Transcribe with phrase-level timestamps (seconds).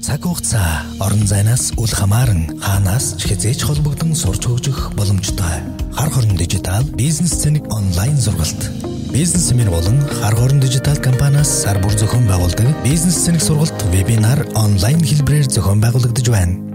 [0.00, 5.60] Цаг хугацаа орон зайнаас үл хамааран хаанаас ч хязгаарч холбогдсон сурч хөгжих боломжтой.
[5.92, 8.60] Хар хорон дижитал бизнес цэник онлайн сургалт.
[9.12, 15.04] Бизнесмен болон хар хорон дижитал компаниас сар бүр зохион байгуулдаг бизнес цэник сургалт вебинар онлайн
[15.04, 16.69] хэлбэрээр зохион байгуулагдаж байна.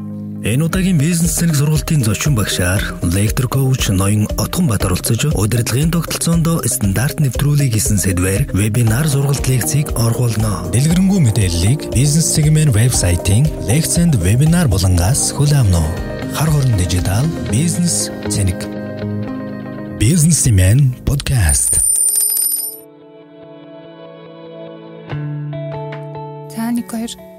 [0.46, 7.18] Энэ удаагийн бизнес цэник сургалтын зочин багшаар лектор коуч Ноён Отгонбаатар оролцож удирдлагын тогтолцоонд стандарт
[7.18, 10.70] нэвтрүүлэг гэсэн сэдвээр вебинар сургалт лекцийг орхуулно.
[10.70, 15.82] Дэлгэрэнгүй мэдээллийг бизнес сегмент вебсайтын лекцэнд вебинар болонгаас хүлээмнэ.
[16.38, 18.70] Хар хорон дижитал бизнес цэник.
[19.98, 21.90] Бизнесмен подкаст.
[26.54, 27.35] За нэг хоёр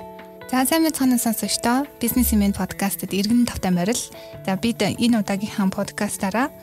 [0.46, 3.98] За сайн мэцхан сонсогчдоо бизнесмен подкастт иргэн тавтай морил.
[4.46, 6.54] За бид энэ удаагийн хан подкастаараа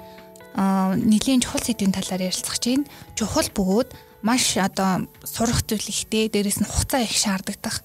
[0.95, 2.87] нэлийн чухал сэдвийн талаар ярилцах чинь
[3.19, 3.91] чухал бөгөөд
[4.23, 7.83] маш одоо сурах зүйл ихтэй дээрэс нь хугацаа их шаарддаг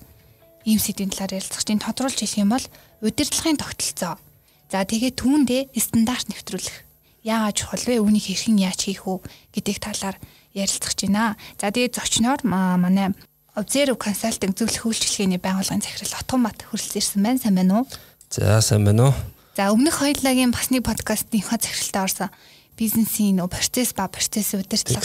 [0.62, 2.66] ийм сэдвийн талаар ярилцах чинь тодруулж хэлэх юм бол
[3.02, 4.23] удирдлагын тогтолцоо.
[4.71, 6.87] За тэгээд түүндээ стандарт нэвтрүүлэх.
[7.27, 7.99] Яагаад чухал вэ?
[7.99, 9.18] Үүнийг хэрхэн яаж хийх үү
[9.51, 10.16] гэдэг талаар
[10.55, 11.35] ярилцах байна.
[11.59, 13.10] За тэгээд зочноор манай
[13.59, 17.42] Observe Consulting зөвлөх үйлчилгээний байгууллагын захирал Отгонбат хүрэлцэн ирсэн байна.
[17.42, 17.87] Сайн байна уу?
[18.30, 19.15] За сайн байна уу?
[19.59, 22.30] За өмнөх хоёулагийн бас нэг подкастын хаа захиралтай орсон
[22.78, 25.02] бизнесийн нөө процесс ба процесс удирдлага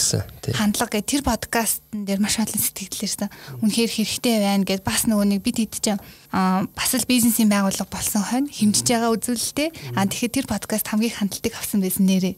[0.53, 3.33] хандлага гэх тэр подкастн дээр маш олон сэтгэл ирсэн.
[3.65, 5.97] Үнэхээр хэрэгтэй байна гэд бас нөгөө нэг бид хэд ч
[6.29, 9.97] аа бас л бизнесийн байгууллага болсон хойно хэмжиж байгаа үзүүлэлтэй.
[9.97, 12.38] Аа тэгэхээр тэр подкаст хамгийн хандлтыг авсан байсан нэрээ.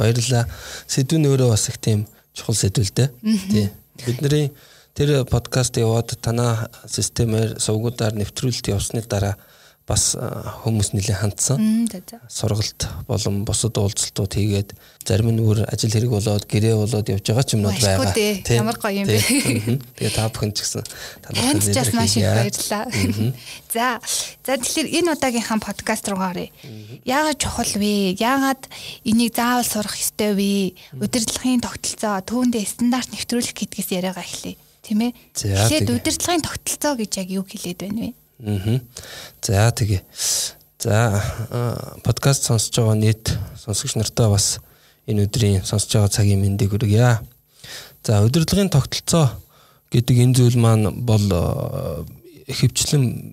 [0.00, 0.48] Баярлалаа.
[0.88, 3.12] Сэдвүүн өөрөө бас их тийм чухал сэдвэлтэй.
[3.52, 3.68] Тий.
[4.08, 4.48] Бидний
[4.94, 9.34] Тэр подкаст яваад танаа системээр сувгуудаар нэвтрүүлэлт явсны дараа
[9.90, 11.90] бас хүмүүс нэлээд хандсан.
[12.30, 14.70] Сургалт болон бусад уулзалтууд хийгээд
[15.02, 18.14] зарим нь өөр ажил хэрэг болоод гэрээ болоод явж байгаа ч юмнууд байгаа.
[18.54, 19.18] Ямар гоё юм бэ.
[19.98, 20.86] Тэгээ та бүхэн ч гэсэн
[21.26, 22.84] талархаж ирэх маш их баярлалаа.
[23.74, 23.86] За.
[24.46, 26.48] За тэгэхээр энэ удаагийн хан подкаст руу гаръя.
[27.04, 28.16] Яагаад чухал вэ?
[28.16, 28.64] Яагаад
[29.04, 30.78] энийг заавал сурах ёстой вэ?
[30.96, 35.12] Удирдлагын тогтолцоо, түүндээ стандарт нэвтрүүлэх гэдгээс яриагаа эхлэе тийм ээ.
[35.32, 38.10] Тэгэхээр удирдлагын тогтолцоо гэж яг юу хэлээд байна вэ?
[38.44, 38.80] Аа.
[39.40, 40.02] За тэгээ.
[40.84, 41.22] За
[42.04, 44.60] подкаст сонсож байгаа нийт сонсогч нартай бас
[45.08, 47.24] энэ өдрийн сонсож байгаа цагийн мэндийг хүргье.
[48.04, 49.32] За удирдлагын тогтолцоо
[49.88, 51.24] гэдэг энэ зүйл маань бол
[52.44, 53.32] хөвчлэн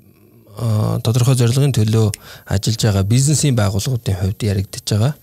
[1.03, 2.11] тодорхой зорилгын төлөө
[2.45, 5.13] ажиллаж байгаа бизнесийн байгууллагуудын хувьд яригдчихэж байгаа.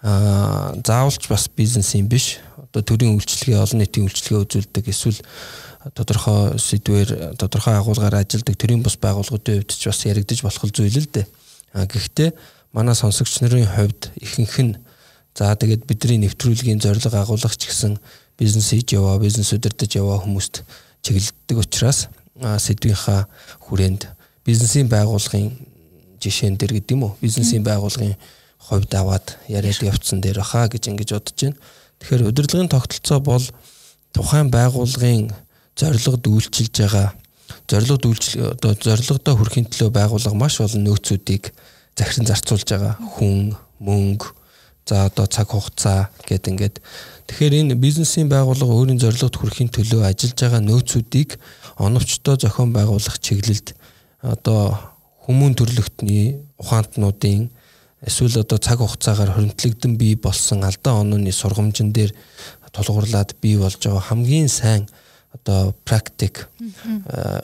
[0.00, 2.38] Аа заавалч бас бизнесийн биш.
[2.70, 5.20] Одоо төрийн үйлчлэгээ, олон нийтийн үйлчлэгээ үзүүлдэг эсвэл
[5.94, 11.06] тодорхой сэдвээр тодорхой агуулгаар ажилладаг төрийн бус байгууллагуудын хувьд ч бас яригдчих болох зүйл л
[11.06, 11.26] дээ.
[11.76, 12.30] А гэхдээ
[12.72, 14.74] манай сонсогч нарын хувьд ихэнх нь
[15.36, 18.00] за тэгээд бидний нэвтрүүлгийн зорилго агуулгач гэсэн
[18.38, 20.64] бизнес хийж яваа, бизнес удирдах яваа хүмүүст
[21.04, 22.08] чиглэлдэг учраас
[22.40, 23.28] сэдвийнхаа
[23.68, 24.08] хүрээнд
[24.44, 25.54] бизнесийн байгууллагын
[26.20, 27.16] жишээн дээр гэдэг юм уу?
[27.20, 28.16] Бизнесийн байгууллагын
[28.58, 31.56] хувьд аваад яриад явцсан дээр хаа гэж ингэж бодож байна.
[32.00, 33.44] Тэгэхээр удирдлагын тогтолцоо бол
[34.12, 35.32] тухайн байгууллагын
[35.76, 37.12] зорилгод үйлчилж байгаа.
[37.68, 41.52] Зорилгод үйлчил одоо зорилгодоо хүрэхин төлөө байгууллага маш олон нөөцүүдийг
[41.96, 42.94] захиран зарцуулж байгаа.
[42.96, 44.32] Хүн мөнгө
[44.86, 46.76] за одоо цаг хугацаа гэд ингээд.
[47.28, 51.36] Тэгэхээр энэ бизнесийн байгууллага өөрийн зорилгод хүрэхин төлөө ажиллаж байгаа нөөцүүдийг
[51.76, 53.74] оновчтой зохион байгуулах чиглэлд
[54.22, 54.78] одоо
[55.26, 57.50] хүмүүн төрлөختний ухаантнуудын
[58.06, 62.14] эсвэл одоо цаг хугацаагаар хоригдлогдсон бий болсон алдаа онооны сургамжин дээр
[62.70, 64.86] тулгуурлаад бий болж байгаа хамгийн сайн
[65.36, 66.48] одоо практик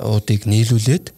[0.00, 1.12] уудыг нийлүүлээд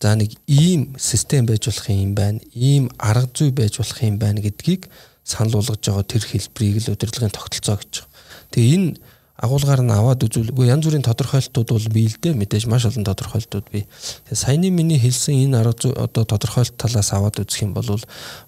[0.00, 4.40] за нэг ийм систем байж болох юм байна, ийм арга зүй байж болох юм байна
[4.40, 4.90] гэдгийг
[5.24, 8.12] санал болгож байгаа тэр хэлбэрийг л удирдлагын тогтолцоо гэж байна.
[8.52, 8.90] Тэгээ энэ
[9.36, 13.66] агуулгаар нь аваад үзүүлгүй янз бүрийн тодорхойлтууд бол бий л дээ мэдээж маш олон тодорхойлтууд
[13.68, 13.84] бий.
[14.28, 17.84] Тэгээ саяны миний хэлсэн энэ арга зүй одоо тодорхойлт талаас аваад үзэх юм бол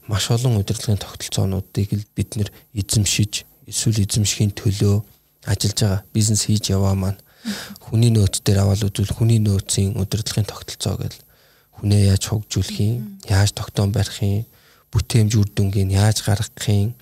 [0.09, 5.05] маш олон удирдлагын тогтолцоонуудыг л бид нэр эзэмшиж эсвэл эзэмшихийн төлөө
[5.45, 7.21] ажиллаж байгаа бизнес хийж яваа маань
[7.85, 11.19] Хүний нөөц дээр аваад үзвэл хүний нөөцийн удирдлагын тогтолцоо гэл
[11.79, 14.43] хүнээ яаж хөгжүүлэх юм, яаж тогтоон барих юм,
[14.91, 16.95] бүтээмж үр дүнгийн яаж гаргах юм.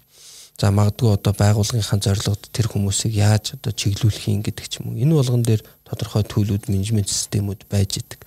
[0.61, 5.01] За магадгүй одоо байгууллагынхаа зорилгод тэр хүмүүсийг яаж одоо чиглүүлэх юм гэдэг ч юм уу.
[5.01, 8.21] Энэ болгон дээр тодорхой төлөвлөд менежмент системүүд байж идэг.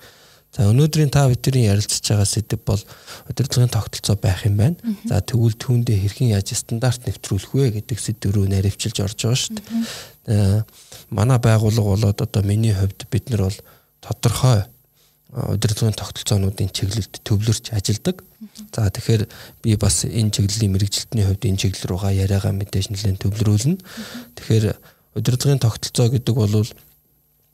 [0.50, 2.82] За өнөөдрийн та бидний ярилцж байгаа сэдв бол
[3.30, 4.96] удирдлагын тогтолцоо байх юм байна.
[5.06, 9.62] За тэгвэл түүндээ хэрхэн яаж стандарт нэвтрүүлэх вэ гэдэг сэдв рүү наривчилж орж байгаа шүү
[10.26, 10.66] дээ.
[11.14, 13.58] Манай байгууллага болоод одоо миний хувьд бид нар бол
[14.02, 14.66] тодорхой
[15.30, 18.26] удирдлагын тогтолцоонуудын чиглэлд төвлөрч ажилладаг.
[18.74, 19.30] За тэгэхээр
[19.62, 23.78] би бас энэ чиглэлийн мэрэгжилтний хувьд энэ чиглэл руугаа яриагаа мэдээж нэлээд төвлөрүүлнэ.
[24.34, 24.74] Тэгэхээр
[25.14, 26.66] удирдлагын тогтолцоо гэдэг бол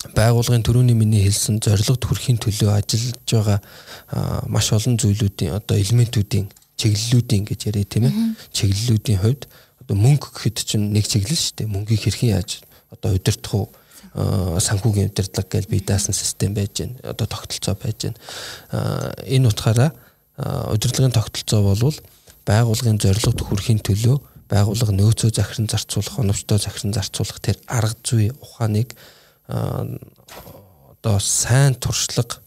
[0.05, 3.59] байгууллагын төрөүний миний хэлсэн зорилгод хүрэхин төлөө ажиллаж байгаа
[4.47, 6.47] маш олон зүйлүүдийн одоо элементүүдийн
[6.77, 8.15] чиглэлүүдийн гэж яриа тийм ээ.
[8.53, 9.49] Чиглэлүүдийн хувьд
[9.83, 11.73] одоо мөнгө гэхэд чинь нэг чиглэл шүү дээ.
[11.73, 12.61] Мөнгийг хэрхэн яаж
[12.93, 13.67] одоо удирдах уу?
[14.17, 18.19] Санхүүгийн удирдлага гэж бие даасан систем байж байна одоо тогтолцоо байж байна
[19.25, 19.91] энэ утгаараа
[20.73, 21.97] удирдлагын тогтолцоо болвол
[22.49, 24.17] байгууллагын зорилгод хүрэхин төлөө
[24.49, 28.95] байгууллага нөөцөө захиран зарцуулах, оновчтой захиран зарцуулах тэр арга зүй ухааныг
[29.49, 32.41] одоо сайн туршлага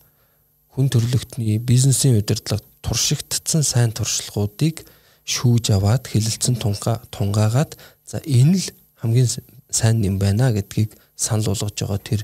[0.76, 4.84] хүн төрөлхтний бизнесийн удирдлага туршигдсан сайн туршлагуудыг
[5.28, 8.68] шүүж аваад хилэлцэн тунгаа тунгаагаад за энэ л
[9.02, 9.30] хамгийн
[9.70, 12.22] сайн юм байна гэдгийг санал болгож байгаа тэр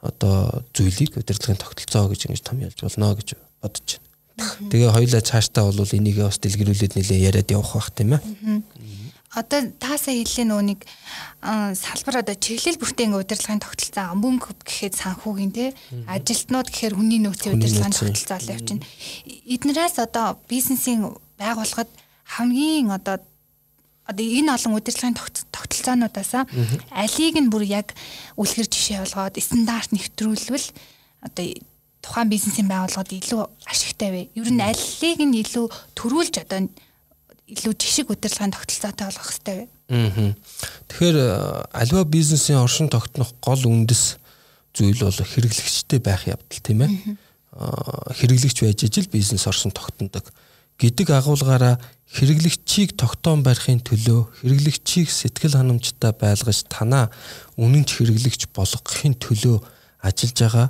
[0.00, 4.70] одоо зүйлийг удирдлагын тогтолцоо гэж ингэж том ялж болно гэж бодож байна.
[4.70, 8.22] Тэгээ хоёлаа цаашдаа бол энийг бас дэлгэрүүлээд нэлээ яриад явах бах тийм ээ.
[9.28, 10.80] Одоо таасаа нөгөө нэг
[11.76, 15.64] салбар одоо чиглэл бүртээ ингээ удирдлагын тогтолцоо мөнгө гэхэд санхүүгийн те
[16.08, 18.88] ажилтнууд гэхээр хүний нөөцийн удирдлагын тогтолцоо л явчихна.
[19.44, 21.92] Эднээс одоо бизнесийн байгууллагад
[22.24, 23.20] хамгийн одоо
[24.08, 25.20] одоо энэ олон удирдлагын
[25.52, 26.32] тогтолцоонуудаас
[26.88, 27.92] алийг нь бүр яг
[28.40, 30.68] үлгэр жишээ болгоод стандарт нэвтрүүлвэл
[31.28, 31.44] одоо
[32.00, 34.20] тухайн бизнесийн байгууллагад илүү ашигтай вэ?
[34.32, 36.72] Ер нь аллыг нь илүү төрүүлж одоо
[37.48, 39.66] илүү жишг удирдлагын тогтолцоотой болгох хэрэгтэй вэ?
[39.88, 40.34] Аа.
[40.92, 41.28] Тэгэхээр э,
[41.72, 44.20] альва бизнесийн оршин тогтнох гол үндэс
[44.76, 47.16] зүйл бол хэрэглэгчтэй байх явдал тийм ээ.
[47.56, 50.28] Аа хэрэглэгч байж ижил бизнес оршин тогтнодог
[50.78, 51.80] гэдэг агуулгаараа
[52.12, 57.10] хэрэглэгчийг тогтоон барихын төлөө хэрэглэгчийг сэтгэл ханамжтай байлгаж танаа
[57.58, 59.58] үнэнч хэрэглэгч болгохын төлөө
[60.06, 60.68] ажиллаж байгаа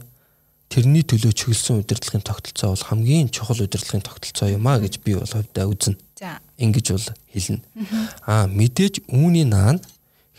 [0.73, 5.29] тэрний төлөө чиглэсэн удирдлагын тогтолцоо бол хамгийн чухал удирдлагын тогтолцоо юм а гэж би бол
[5.29, 5.97] хувьдаа үзнэ.
[6.19, 6.43] За.
[6.59, 7.63] Ингэж бол хэлнэ.
[8.27, 9.87] Аа мэдээж үүний наанд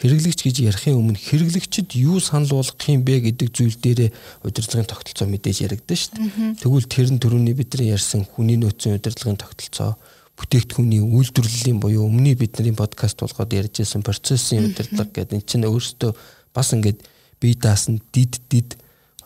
[0.04, 4.12] хэрэглэгч гэж ярихын өмнө хэрэглэгчд юу санал болгох юм бэ гэдэг зүйл дээрээ
[4.44, 6.60] удирдлагын тогтолцоо мэдээж яригдсан шүү дээ.
[6.60, 9.96] Тэгвэл тэр нь төрөний бидний ярьсан хүний нөөцийн удирдлагын тогтолцоо
[10.40, 16.12] бүтээгдэхүүний үйлдвэрлэлийн буюу өмнө бидний подкаст болгоод ярьж байсан процессын удирдлага гэдэг энэ чинь өөрөөсөө
[16.56, 17.04] бас ингээд
[17.44, 18.80] бие даасан дид дид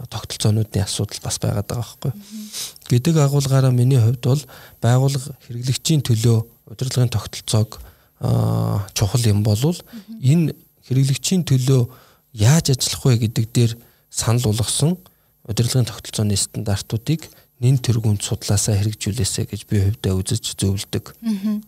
[0.10, 2.12] тогтолцоонуудын асуудал бас байгаад байгаа байхгүй.
[2.90, 4.44] Гэдэг агуулгаараа миний хувьд бол
[4.82, 6.38] байгууллага хэрэглэгчийн төлөө
[6.72, 7.80] удирдлагын тогтолцоог
[8.96, 9.78] чухал юм болвол
[10.20, 10.56] энэ
[10.88, 11.88] хэрэглэгчийн төлөө
[12.34, 13.72] яаж ажиллах вэ гэдэг дээр
[14.10, 14.98] санал болгосон
[15.48, 17.28] удирдлагын тогтолцооны стандартуудыг
[17.60, 21.16] нэн тэргуунд судлаасаа хэрэгжүүлээсэ гэж би хувьдаа үзэж зөвлөдөг.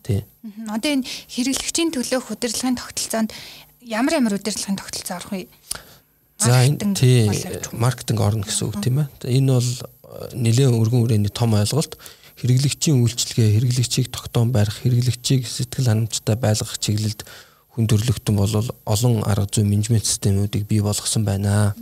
[0.04, 0.24] Тий.
[0.68, 3.30] Одоо энэ хэрэглэгчийн төлөөх удирдлагын тогтолцоонд
[3.80, 5.48] ямар ямар удирдлагын тогтолцоо орох вэ?
[6.38, 7.30] За тий
[7.72, 9.08] маркетинг орно гэсэн үг тийм ээ.
[9.24, 11.96] Энэ бол э, нэлээд өргөн хүрээний том ойлголт.
[12.36, 17.24] Хэрэглэгчийн үйлчлэгээ, хэрэглэгчийг тогтоон барих, хэрэглэгчийг сэтгэл ханамжтай байлгах чиглэлд
[17.72, 18.52] хүн төрөлхтөн бол
[18.84, 21.72] олон арга зүй менежмент системүүдийг бий болгосон байна.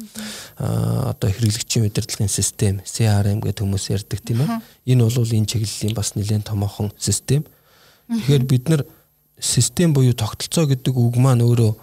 [0.58, 4.62] Аа одоо хэрэглэгчийн удирдлагын систем CRM гэдэг хүмүүс ярьдаг тийм ээ.
[4.94, 7.42] Энэ бол энэ чиглэлийн бас нэлээд томоохон систем.
[8.06, 8.86] Тэгэхээр бид нар
[9.38, 11.74] систем буюу тогтолцоо гэдэг үг маань өөрөө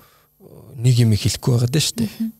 [0.79, 2.31] нэг юм хэлэхгүй байгаа даа шүү дээ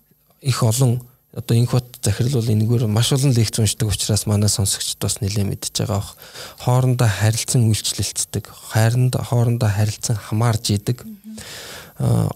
[0.42, 1.02] их олон
[1.34, 5.48] одоо инх бот захирал бол энэгээр маш олон лекц уншдаг учраас манай сонсогчд бас нэлээд
[5.48, 6.18] мэдж байгаа бох.
[6.60, 11.08] Хоорондоо харилцан үйлчлэлцдэг, хайранд хоорондоо харилцан хамаарж идэг.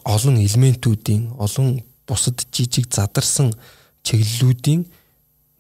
[0.06, 3.52] олон элементүүдийн, олон бусад жижиг задарсан
[4.06, 4.86] чиглэлүүдийн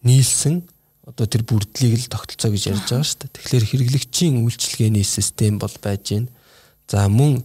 [0.05, 0.63] нийлсэн
[1.05, 3.35] одоо тэр бүрдлийг л тогтолцоо гэж ярьж байгаа шүү дээ.
[3.35, 6.29] Тэгэхээр хэрэглэгчийн үйлчлэгээний систем бол байж гин.
[6.87, 7.43] За мөн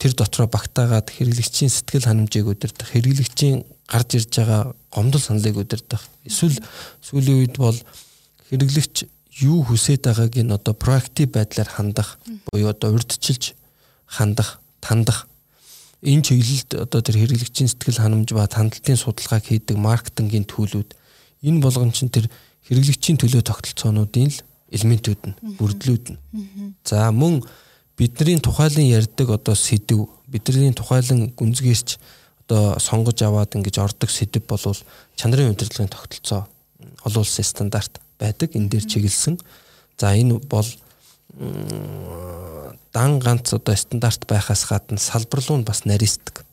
[0.00, 6.04] тэр дотроо багтаагаад хэрэглэгчийн сэтгэл ханамжийг өдөрдөх, хэрэглэгчийн гарч ирж байгаа гомдол саналыг удирдах.
[6.28, 6.60] Эсвэл
[7.00, 7.78] сүүлийн үед бол
[8.52, 9.08] хэрэглэгч
[9.40, 12.20] юу хүсэж байгааг нь одоо проактив байдлаар хандах
[12.52, 13.56] буюу одоо урдчилж
[14.06, 15.26] хандах тандах.
[16.02, 20.94] Энэ чиглэлд одоо тэр хэрэглэгчийн сэтгэл ханамж ба хандлтын судалгааг хийдэг маркетингийн төлөвүүд.
[21.42, 22.28] Энэ болгон чинь тэр
[22.68, 24.38] хэрэглэгчийн төлөө тогтолцоонуудын л
[24.70, 26.18] элементүүд нь бүрдлүүд нь.
[26.84, 27.42] За мөн
[27.96, 31.98] бидний тухайлан ярьдаг одоо сэдв бидний тухайлан гүнзгийрч
[32.48, 34.80] одоо сонгож аваад ингэж ордог сэдв болвол
[35.20, 36.48] чанарын удирдлагын тогтолцоо
[37.04, 39.36] олон улсын стандарт байдаг энэ дээр чиглэсэн.
[40.00, 40.64] За энэ бол
[42.92, 46.44] дан ганц одоо стандарт байхаас гадна салбар руу бас нарийсдаг.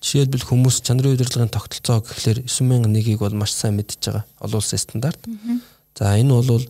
[0.00, 4.24] Жишээлбэл хүмүүс чанарын удирдлагын тогтолцоо гэхлээр 9001-ийг бол маш сайн мэдж байгаа.
[4.40, 5.20] Олон улсын стандарт.
[5.98, 6.64] За энэ бол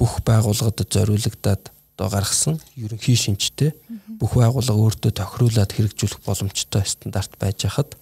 [0.00, 1.68] бүх байгууллагад зориулагдаад
[2.00, 3.74] одоо гаргасан ерөнхий шинжтэй
[4.16, 7.92] бүх байгууллага өөртөө тохируулаад хэрэгжүүлэх боломжтой стандарт байж хахад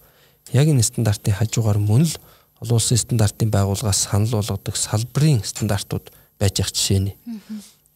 [0.54, 2.14] яг энэ стандартын хажуугаар мөн л
[2.62, 7.14] олон улсын стандартын байгууллагаас санал болгодог салбарын стандартууд байж ах жишээ нь.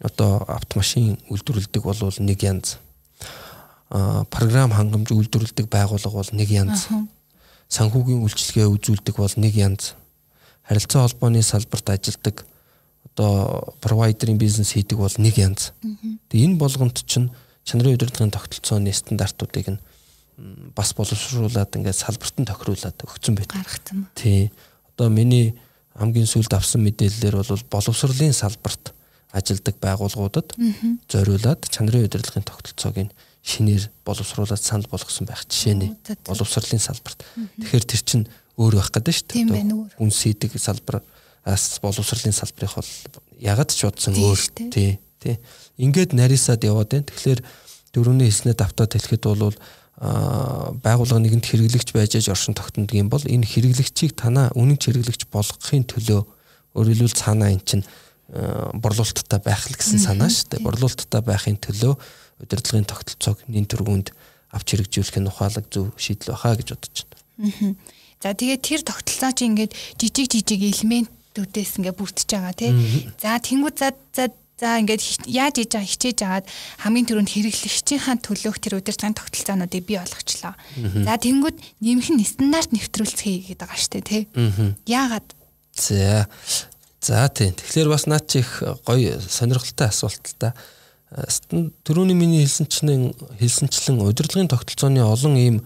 [0.03, 2.83] Одоо автомашин үйлдвэрлэдэг бол нэг янз.
[3.95, 6.91] Аа програм хангамж үйлдвэрлэдэг байгууллага бол нэг янз.
[7.71, 9.95] Санхүүгийн үйлчилгээ үзүүлдэг бол нэг янз.
[10.67, 12.47] харилцаа холбооны салбарт ажилладаг
[13.13, 15.73] одоо провайдерын бизнес хийдэг бол нэг янз.
[16.33, 17.31] Тэгээ энэ болгонд чинь
[17.65, 19.81] чанарын удирдлагын тогтолцооны стандартуудыг нь
[20.75, 23.61] бас боловсруулад ингээд салбарт нь тохируулад өгсөн байдаг.
[23.61, 24.09] Гаргацсан.
[24.17, 24.51] Тий.
[24.97, 25.55] Одоо миний
[25.95, 28.97] хамгийн сүүлд авсан мэдээллээр бол боловсролын салбарт
[29.33, 30.57] ажилладаг байгууллагуудад
[31.09, 33.13] зориулаад чанарын удирдлагын тогтолцоог нь
[33.45, 37.21] шинээр боловсруулаад санал болгосон байх жишээ нь боловсролын салбарт.
[37.61, 38.25] Тэгэхээр тэр чинь
[38.57, 40.01] өөр байх гэдэг шүү дээ.
[40.01, 41.05] Үнс хийдэг салбар
[41.45, 42.91] боловсролын салбарыг бол
[43.43, 44.99] ягаад ч бодсон өөр тий.
[45.19, 45.37] Тий.
[45.79, 47.07] Ингээд нарийсаад яваад байна.
[47.11, 47.41] Тэгэхээр
[47.95, 49.57] дөрөвний хэлснээр давтаад хэлэхэд бол
[50.83, 55.87] байгууллага нэгэнд хэрэглэгч байж аж оршин тогтнодог юм бол энэ хэрэглэгчийг танаа үнэн хэрэглэгч болгохын
[55.87, 56.21] төлөө
[56.75, 57.87] өөрөөр хэлбэл цаанаа эн чинь
[58.33, 60.65] борлуулалттай байх л гэсэн санаа шүү дээ.
[60.67, 61.95] Борлуулалттай байхын төлөө
[62.43, 64.11] удирдлагын тогтолцоог нэн төргүнд
[64.51, 67.77] авч хэрэгжүүлэх нь ухаалаг зөв шийдэл баха гэж бодож байна.
[68.23, 70.61] За тэгээд тэр тогтолцоо чи ингээд жижиг жижиг
[71.33, 72.73] элементүүдээс ингээд бүрдэж байгаа тий.
[73.21, 74.29] За тэнгууд за за
[74.63, 76.47] За ингээд яаж хийж байгаа хичээж агаад
[76.87, 80.55] хамгийн түрүүнд хэрэглэгчийн төлөөх тэр удирдлагын тогтолцоонуудыг бий болгочлоо.
[81.03, 84.23] За тэнгууд нэмэх нь стандарт нэвтрүүлцгээе гэдэг байгаа штэ тий.
[84.87, 85.27] Яагаад?
[85.75, 86.31] За.
[87.03, 87.59] За тийм.
[87.59, 90.55] Тэгэхээр бас наад чи их гоё сонирхолтой асуулт л та.
[91.83, 95.57] Төрөүний миний хэлсэнчлэн хэлсэнчлэн удирдлагын тогтолцооны олон ийм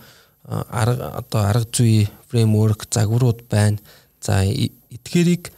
[0.49, 3.77] арга одоо арга зүй фреймворк загварууд байна.
[4.25, 5.53] За эдгээрийг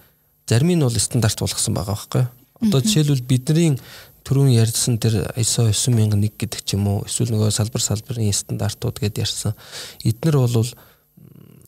[0.49, 2.25] зарим нь бол стандарт болгосон байгаа байхгүй?
[2.65, 3.77] Одоо жишээлбэл бидний
[4.27, 9.25] түрүүн ярьсан тэр ISO 9001 гэдэг ч юм уу эсвэл нөгөө салбар салбарын стандартууд гэдээ
[9.25, 9.55] ярьсан.
[10.05, 10.69] Эднэр бол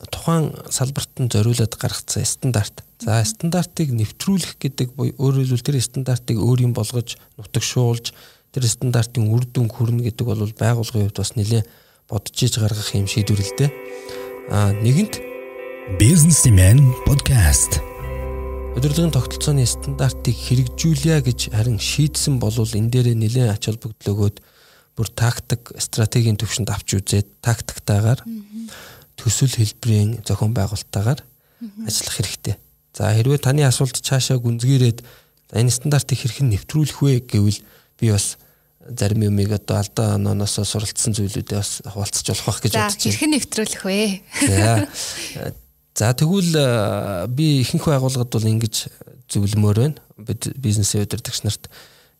[0.09, 2.85] тухайн салбарт нь зориулаад гаргацсан стандарт.
[3.01, 8.13] За стандартыг нэвтрүүлэх гэдэг буюу өөрөөр хэлбэл тэр стандартыг өөр юм болгож нутагшуулж
[8.53, 11.65] тэр стандартын үр дүн хүрнэ гэдэг бол байгууллагын хувьд бас нэлээ
[12.09, 13.71] бодож иж гаргах юм шийдвэр л дээ.
[14.53, 15.21] А нэгэнт
[15.97, 17.90] Businessman podcast
[18.77, 24.37] удирдлагын тогтолцооны стандартыг хэрэгжүүлье гэж харин шийдсэн болвол энэ дээрээ нэлээд ач холбогдол өгөөд
[24.95, 28.23] бүр тактик стратегийн төвшөнд авч үзээд тактиктаагаар
[29.19, 31.21] төсөл хэлбэрийн зохион байгуулалтаагаар
[31.83, 32.57] ажиллах хэрэгтэй.
[32.95, 35.03] За хэрвээ таны асуулт цаашаа гүнзгийрээд
[35.51, 37.59] энэ стандартыг хэрхэн нэвтрүүлэх вэ гэвэл
[37.99, 38.39] би бас
[38.87, 43.03] зарим юмыг одоо алдаа ононоос суралцсан зүйлүүдээ бас хуваалцаж болох байх гэж бодож байна.
[43.03, 44.01] Хэрхэн нэвтрүүлэх вэ?
[44.47, 44.87] За
[46.01, 48.89] За тэгвэл э, би ихэнх байгууллагад бол ингэж
[49.29, 50.01] зөвлөмөр байна.
[50.17, 51.69] Бид бизнесийн удирдагч нарт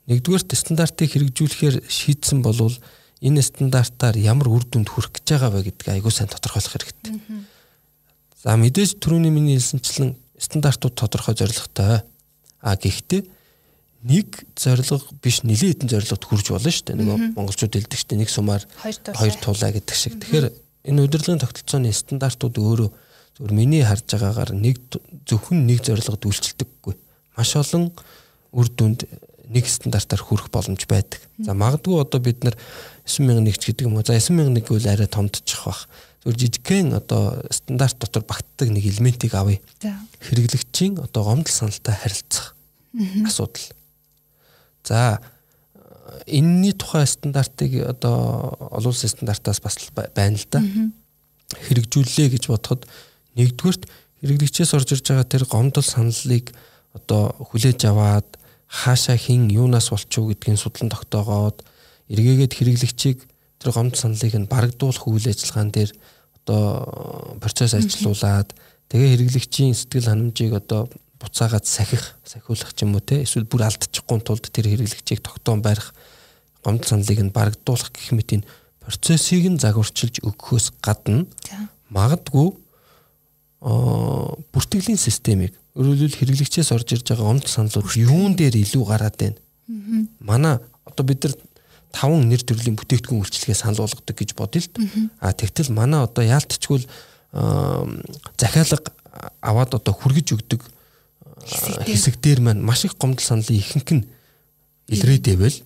[0.05, 2.77] нэгдүгээр стандартыг хэрэгжүүлэхээр шийдсэн болвол
[3.25, 7.25] энэ стандартаар ямар үр дүнд хүрэх гэж байгаа вэ гэдгийг айгуу сайн тодорхойлох хэрэгтэй.
[8.45, 12.05] За мэдээж түрүүний миний хэлсэнчлэн стандартууд тодорхой зорилготой.
[12.61, 13.25] А гэхдээ
[14.05, 17.01] нэг зорилго биш нэлийн хэдэн зорилгод хүрж болно шүү дээ.
[17.01, 20.21] Нөгөө монголчууд хэлдэг шүү дээ нэг сумаар хоёр тулаа гэдэг шиг.
[20.21, 20.53] Тэгэхээр
[20.85, 22.91] энэ удирдлагын тогтолцооны стандартууд өөрөө
[23.41, 24.77] Зүгээр миний харж байгаагаар нэг
[25.25, 26.95] зөвхөн нэг зорилгод үйлчлдэггүй.
[27.41, 27.89] Маш олон
[28.53, 29.09] үр дүнд
[29.49, 31.25] нэг стандартаар хүрэх боломж байдаг.
[31.41, 32.55] За магадгүй одоо бид нар
[33.09, 34.05] 9001 ч гэдэг юм уу.
[34.05, 35.89] За 9001 гэвэл арай томдчих бах.
[36.21, 39.57] Зүгээр жижигхэн одоо стандарт дотор багтдаг нэг элементийг авъя.
[40.21, 42.55] Хэрэглэгчийн одоо гомдол саналтай харилцах
[43.25, 43.73] асуудал.
[44.85, 45.25] За
[46.29, 49.81] энэний тухай стандартыг одоо олон улсын стандартаас бас
[50.15, 50.61] байна л да.
[51.57, 52.85] Хэрэгжүүллээ гэж бодоход
[53.37, 53.87] Нэгдүгürt
[54.21, 56.53] хэрэглэгчээс орж ирж байгаа тэр гомдол саналыг
[56.97, 58.29] одоо хүлээж аваад
[58.67, 61.63] хаашаа хин юунаас болчихов гэдгийг судлан тогтоогоод
[62.11, 63.19] эргээгээд хэрэглэгчийг
[63.59, 65.91] тэр гомдол саналыг нь барагдуулах үйл ажиллагаан дээр
[66.43, 68.55] одоо процесс ажилуулад
[68.91, 74.19] тэгээ хэрэглэгчийн сэтгэл ханамжийг одоо буцаагаад сахих сахиулах ч юм уу те эсвэл бүр алдчихгүй
[74.25, 75.93] тулд тэр хэрэглэгчийг тогтоон барих
[76.65, 78.49] гомдол саналыг нь барагдуулах гэх мэт энэ
[78.81, 81.29] процессыг нь загварчилж өгөхөөс гадна
[81.93, 82.57] магадгүй
[83.61, 89.39] бүртгэлийн системийг өөрөлдөл хэрэглэгчээс орж ирж байгаа онц саналууд юун дээр илүү гараад байна.
[90.21, 91.35] Манай одоо бид нар
[91.93, 94.71] таван нэр төрлийн бүтээгдэхүүн үйлчлэгээ санал болгодог гэж бодъё л.
[95.21, 96.89] А тэгтэл манай одоо яалтчгүй
[98.41, 98.91] захиалга
[99.45, 100.65] аваад одоо хүргэж өгдөг
[101.85, 102.41] хэсэг дээр.
[102.41, 104.05] маань маш их гомдол саналын ихэнх нь
[104.89, 105.59] илрээдэвэл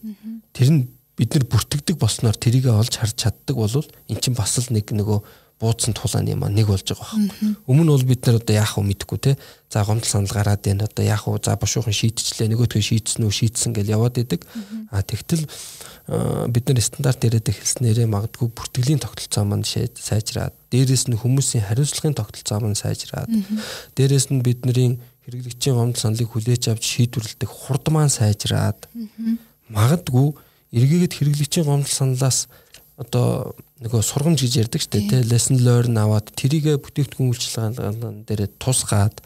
[0.52, 3.70] тэр нь бид нар бүртгэдэг болсноор тэрийг олж харж чаддаг бол
[4.10, 5.18] эн чинь бас л нэг нөгөө
[5.60, 7.54] буудсан тулааны юм нэг болж байгаа байхгүй.
[7.70, 9.38] Өмнө бол бид нар одоо яах вэ мэдэхгүй те.
[9.70, 10.84] За гомдол санал гараад байна.
[10.84, 11.38] Одоо яах вэ?
[11.42, 12.50] За бошуухан шийдчихлээ.
[12.50, 13.32] Нөгөөдгөө шийдсэн үү?
[13.32, 14.42] Шийдсэн гэж яваад идэг.
[14.90, 15.46] А тэгтэл
[16.04, 22.60] бид нар стандарт яриад эхэлснээрээ магадгүй бүртгэлийн тогтолцоо маань сайжраад, дээрэс нь хүмүүсийн хариуцлагын тогтолцоо
[22.60, 23.32] маань сайжраад,
[23.96, 28.84] дээрэс нь бидний хэрэглэгчийн гомдол саналыг хүлээж авч шийдвэрлэдэг хурд маань сайжраад,
[29.72, 30.36] магадгүй
[30.76, 32.52] эргээгээд хэрэглэгчийн гомдол саналаас
[33.00, 39.18] одоо нөгөө сургамж гэж ярьдаг шүү дээ lesson learn аваад тэрийгэ бүтээгдэхүүн үйлчилгааны дээр тусгаад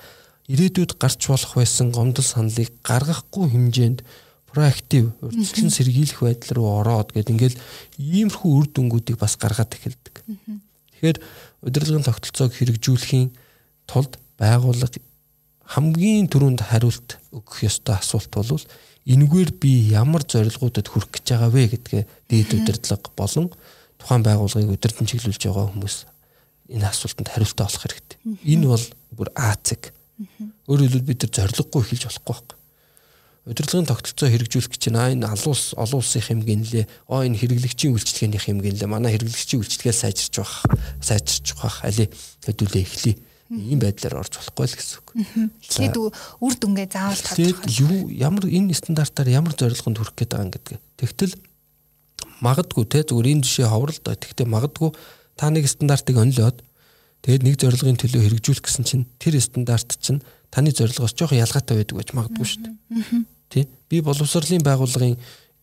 [0.48, 4.00] ирээдүйд гарч болох байсан гомдол саналыг гаргахгүй хэмжээнд
[4.48, 7.60] проактив урьдчилан сэргийлэх байдал руу ороод гэд ингээл
[8.00, 10.24] иймэрхүү үр дүнгуудыг бас гаргаад эхэлдэг.
[10.24, 11.18] Тэгэхээр
[11.68, 13.28] удирдлагын тогтолцоог хэрэгжүүлэхийн
[13.84, 14.96] тулд байгууллага
[15.68, 18.64] хамгийн түрүүнд хариулт өгөх ёстой асуулт бол
[19.08, 23.46] энэгээр би ямар зорилгуудад хүрэх гэж байгаа вэ гэдгээ дээд удирдлага болон
[23.96, 25.96] тухайн байгууллагыг удирдан чиглүүлж байгаа хүмүүс
[26.68, 28.18] энэ асуултанд хариултаа олох хэрэгтэй.
[28.44, 28.86] Энэ бол
[29.16, 29.96] бүр А зэг.
[30.68, 32.58] Өөрөөр хэлбэл бид нар зориггүй эхэлж болохгүй байхгүй
[33.48, 35.08] удирдлагын тогтолцоо хэрэгжүүлэх гэж байна.
[35.16, 36.84] Энэ алуус олон улсын хэмжээнд лээ.
[37.08, 38.92] Оо энэ хэрэглэгчийн үйлчлэгээний хэмжээнд лээ.
[38.92, 40.54] Манай хэрэглэгчийн үйлчлэгээ сайжирч байх,
[41.00, 42.12] сайжирч байх али
[42.44, 43.16] хөдөлөө эхлэе.
[43.48, 45.08] Ийм байдлаар орж болохгүй л гэсэн үг.
[45.64, 47.80] Эхлээд үр дүнгээ заавал тодорхойлох.
[47.80, 50.78] Юу ямар энэ стандартаар ямар зорилгонд хүрэх гээд байгаа юм гэдгээ.
[51.00, 51.34] Тэгтэл
[52.44, 54.20] магадгүй те зүгээр энэ жишээ ховрол доо.
[54.20, 54.90] Тэгтээ магадгүй
[55.40, 56.60] та нэг стандартыг онлоод
[57.24, 60.20] тэгээд нэг зорилгын төлөө хэрэгжүүлэх гэсэн чинь тэр стандарт чинь
[60.52, 63.24] таны зорилгоос жоохон ялгаатай байдаг байж магадгүй шүү дээ.
[63.48, 63.64] Тий.
[63.88, 65.16] Би боловсролын байгууллагын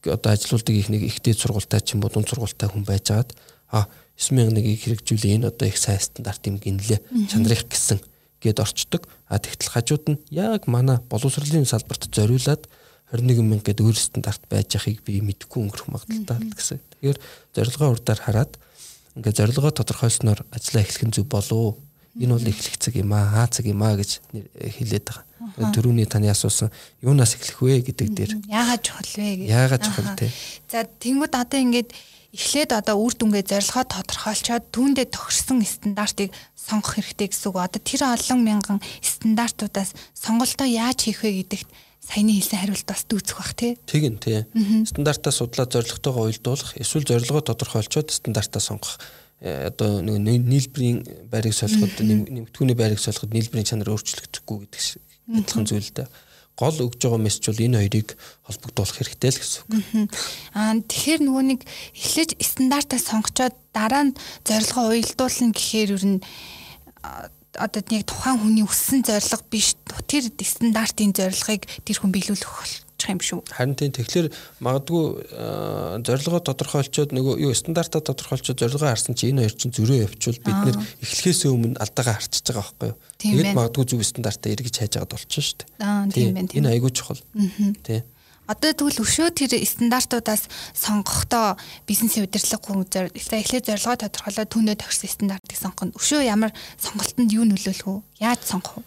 [0.10, 3.34] одоо ажилуулдаг их нэг ихтэй сургуультай ч юм уу дунд сургуультай хүн байжгаад
[3.70, 7.00] а 9101-ийг хэрэгжүүлээ энэ одоо их сайн стандарт юм гинлээ.
[7.28, 8.00] Чанарих гэсэн
[8.40, 9.04] гээд орчдөг.
[9.28, 12.70] А тэгтэл хажууд нь яг манай боловсролын салбарт зориулаад
[13.12, 16.80] 21 мянга гэдэг өөр стандарт байж байгааг би мэдэхгүй өнгөрөх магадaltaй гэсэн.
[17.00, 17.20] Тэгэхээр
[17.54, 18.54] зорилгоо урдаар хараад
[19.16, 21.78] ингээ зорилгоо тодорхойлсноор ажиллаа эхлэх нь зөв болов
[22.18, 25.72] энэ бол эхлэх цаг юм аа, хаа цаг юм аа гэж хэлээд байгаа.
[25.76, 26.72] Төрөүний таны асуусан
[27.04, 28.32] юунаас эхлэх вэ гэдэг дээр.
[28.50, 29.48] Яагаад чухал вэ гэж.
[29.52, 30.32] Яагаад чухал те.
[30.72, 31.92] За тэнгууд одоо ингээд
[32.36, 37.64] эхлээд одоо үр дүнгээ зорилгоо тодорхойлцоод түүндээ тохирсон стандартыг сонгох хэрэгтэй гэсэн үг.
[37.64, 41.70] Одоо тэр олон мянган стандартуудаас сонголтоо яаж хийх вэ гэдэгт
[42.04, 43.80] саяны хэлсэн хариулт бас дүүцэх бах тий.
[43.88, 44.44] Тэгин тий.
[44.84, 49.00] Стандартаа судлаад зорилготойгоо уялдуулах, эсвэл зорилгоо тодорхойлцоод стандартаа сонгох
[49.42, 55.68] Э, одоо нэг нийлбэрийн байрыг солиход нэмэгдэхүүний байрыг солиход нийлбэрийн чанар өөрчлөгдөхгүй гэдэг шиг адилхан
[55.68, 56.08] зүйл дээ.
[56.56, 58.10] Гол өгж байгаа мессеж бол энэ хоёрыг
[58.48, 60.10] холбогдуулах хэрэгтэй л гэсэн үг.
[60.56, 66.20] Аа тэгэхээр нөгөө нэг эхлэж стандартаа сонгочоод дараа нь зорилгоо уялдуулна гэхээр ер нь
[67.60, 69.76] одоо нэг тухайн хүний өссөн зорилго биш
[70.08, 73.40] тэр стандартын зорилгыг тэр хүн биелүүлэх болчих юм шүү.
[73.54, 74.28] Харин тийм тэгэхээр
[74.66, 75.06] магадгүй
[76.02, 80.60] зорилгоо тодорхойлцоод нөгөө юу стандартаа тодорхойлцоод зорилгоо харсан чи энэ хоёр чинь зөрөө явуул бид
[80.66, 82.98] нэр эхлэхээс өмнө алдаагаа харчихж байгаа байхгүй юу.
[83.22, 85.70] Тэгээд магадгүй зөв стандартаа эргэж хайж байгаад болчихно шүү дээ.
[85.86, 86.50] Аа тийм байна.
[86.58, 87.22] Энэ айгүй чухал.
[87.86, 88.04] Тийм.
[88.46, 90.46] Одоо тэгвэл өшөө тэр стандартуудаас
[90.78, 91.58] сонгохдоо
[91.90, 97.42] бизнесийн удирдлага хүн эхлээд зорилгоо тодорхойлоод түүнээ тохирсон стандартыг сонгох нь өшөө ямар сонголтонд юу
[97.50, 98.06] нөлөөлөх вэ?
[98.22, 98.86] Яаж сонгох вэ?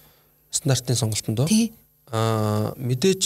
[0.55, 1.51] Стандартын сонголтонд уу?
[2.15, 3.23] Аа мэдээж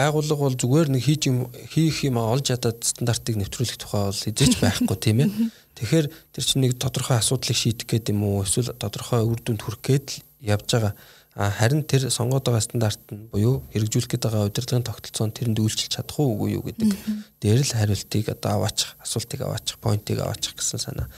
[0.00, 4.52] байгууллага бол зүгээр нэг хийж юм хийх юм олж ядаад стандартыг нэвтрүүлэх тухай бол эзэж
[4.56, 5.30] байхгүй тийм ээ.
[5.76, 9.80] Тэгэхээр тэр чинь нэг тодорхой асуудлыг шийдэх гээд юм уу эсвэл тодорхой үр дүнд хүрэх
[9.84, 10.94] гээд л явж байгаа.
[11.38, 15.94] А харин тэр сонгоод байгаа стандарт нь буюу хэрэгжүүлэх гээд байгаа удирдлагын тогтолцоонд тэрэнд үйлчилж
[15.94, 16.90] чадах уугүй юу гэдэг
[17.38, 21.08] дээр л хариултыг одоо аваачих, асуултыг аваачих, поинтыг аваачих гэсэн санаа.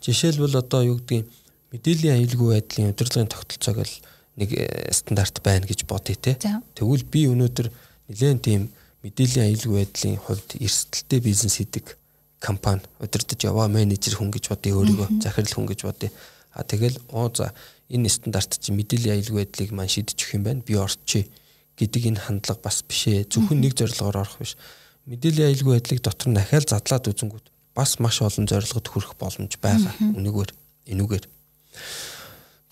[0.00, 1.28] Жишээлбэл одоо юу гэдгийг
[1.68, 3.96] мэдээллийн аюулгүй байдлын удирдлагын тогтолцоог л
[4.40, 6.40] нэг э, стандарт байна гэж бодъё те.
[6.74, 7.68] Тэгвэл би өнөөдөр
[8.12, 8.62] нэлээд тийм
[9.02, 11.96] мэдээллийн аюулгүй байдлын хувьд эрсдэлтэй бизнес хийдэг
[12.38, 16.10] компани удирдах яваа менежер хүн гэж бодъё өөрийгөө захирал хүн гэж бодъё.
[16.52, 17.54] А тэгэл оо за
[17.88, 20.66] энэ стандарт чинь мэдээллийн аюулгүй байдлыг маань шийдэж өгөх юм байна.
[20.66, 21.30] Би орчие
[21.78, 23.30] гэдэг энэ хандлага бас биш ээ.
[23.30, 24.58] Зөвхөн нэг зорилгоор орох биш.
[25.06, 29.94] Мэдээллийн аюулгүй байдлыг дотор нь ахаал задлаад үзэнгүүт бас маш олон зорилгод хүрэх боломж байгаа.
[29.98, 30.50] Үнэгээр
[30.92, 31.24] энүүгээр.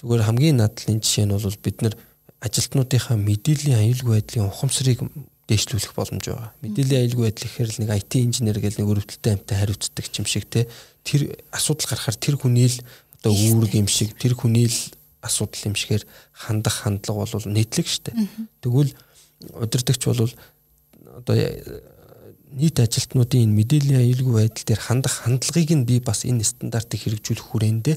[0.04, 1.94] Зүгээр хамгийн надлын жишээ нь бол бид нар
[2.40, 5.04] ажилтнуудынхаа мэдээллийн аюулгүй байдлын ухамсарыг
[5.50, 6.50] дээшлүүлэх боломж байгаа.
[6.64, 10.44] Мэдээллийн аюулгүй байдал гэхээр л нэг IT инженер гэл нэг өрөвдөлттэй амтай хариуцдаг юм шиг
[10.48, 10.70] те
[11.04, 12.78] тэр асуудал гарахаар тэр хүний л
[13.20, 14.80] одоо үүрэг юм шиг тэр хүний л
[15.20, 18.16] асуудал юм шигээр хандах хандлага бол нийтлэг штэ.
[18.64, 18.94] Тэгвэл
[19.60, 20.32] удирдахч бол
[21.20, 21.36] одоо
[22.56, 27.46] нийт ажилтнуудын энэ мэдээллийн аюулгүй байдал дээр хандах хандлагыг нь би бас энэ стандартыг хэрэгжүүлэх
[27.46, 27.96] хүрээндээ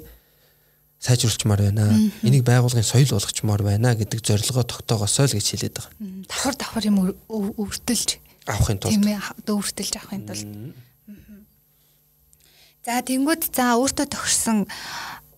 [1.03, 1.91] сайжруулчмаар байна.
[2.23, 5.91] Энийг байгуулгын соёл болгочмоор байна гэдэг зорилгоо тогтоогосоо л гэж хэлээд байгаа.
[6.31, 10.47] Давхар давхар юм өвөртөлж авахын тулд тийм ээ өвөртөлж авахын тулд.
[12.87, 14.67] За тэнгууд за өөртөө тохирсон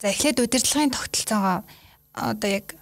[0.02, 1.66] за эхлээд удирдлагын тогтолцоогоо
[2.14, 2.78] одоо яг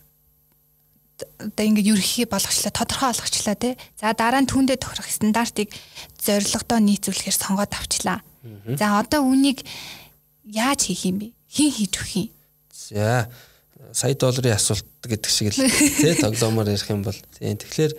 [1.39, 3.74] одоо ингээд ерөнхий болгочлаа тодорхой болгочлаа тий.
[3.96, 5.72] За дараа нь түүндээ тохирох стандартыг
[6.19, 8.19] зорилгодоо нийцүүлэхээр сонгоод авчлаа.
[8.76, 9.63] За одоо үнийг
[10.43, 11.28] яаж хийх юм бэ?
[11.48, 12.30] Хин хийж өгөх юм?
[12.89, 13.30] За
[13.91, 17.93] сая долларын асуулт гэдэг шиг л тий тоглоомоор ярих юм бол тийм тэгэхээр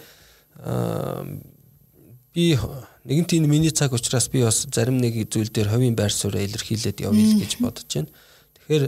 [2.35, 2.59] би
[3.05, 7.05] нэгэн тийм миний цаг учраас би бас зарим нэг зүйл дээр хувийн байр сууриа илэрхийлээд
[7.05, 8.09] явъя гэж бодож байна.
[8.57, 8.85] Тэгэхээр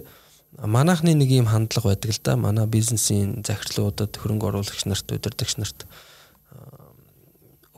[0.65, 2.37] манайхны нэг юм хандлага байдаг л да.
[2.37, 5.85] Манай бизнесийн захирлуудад хөрөнгө оруулагч нарт, удирдагч нарт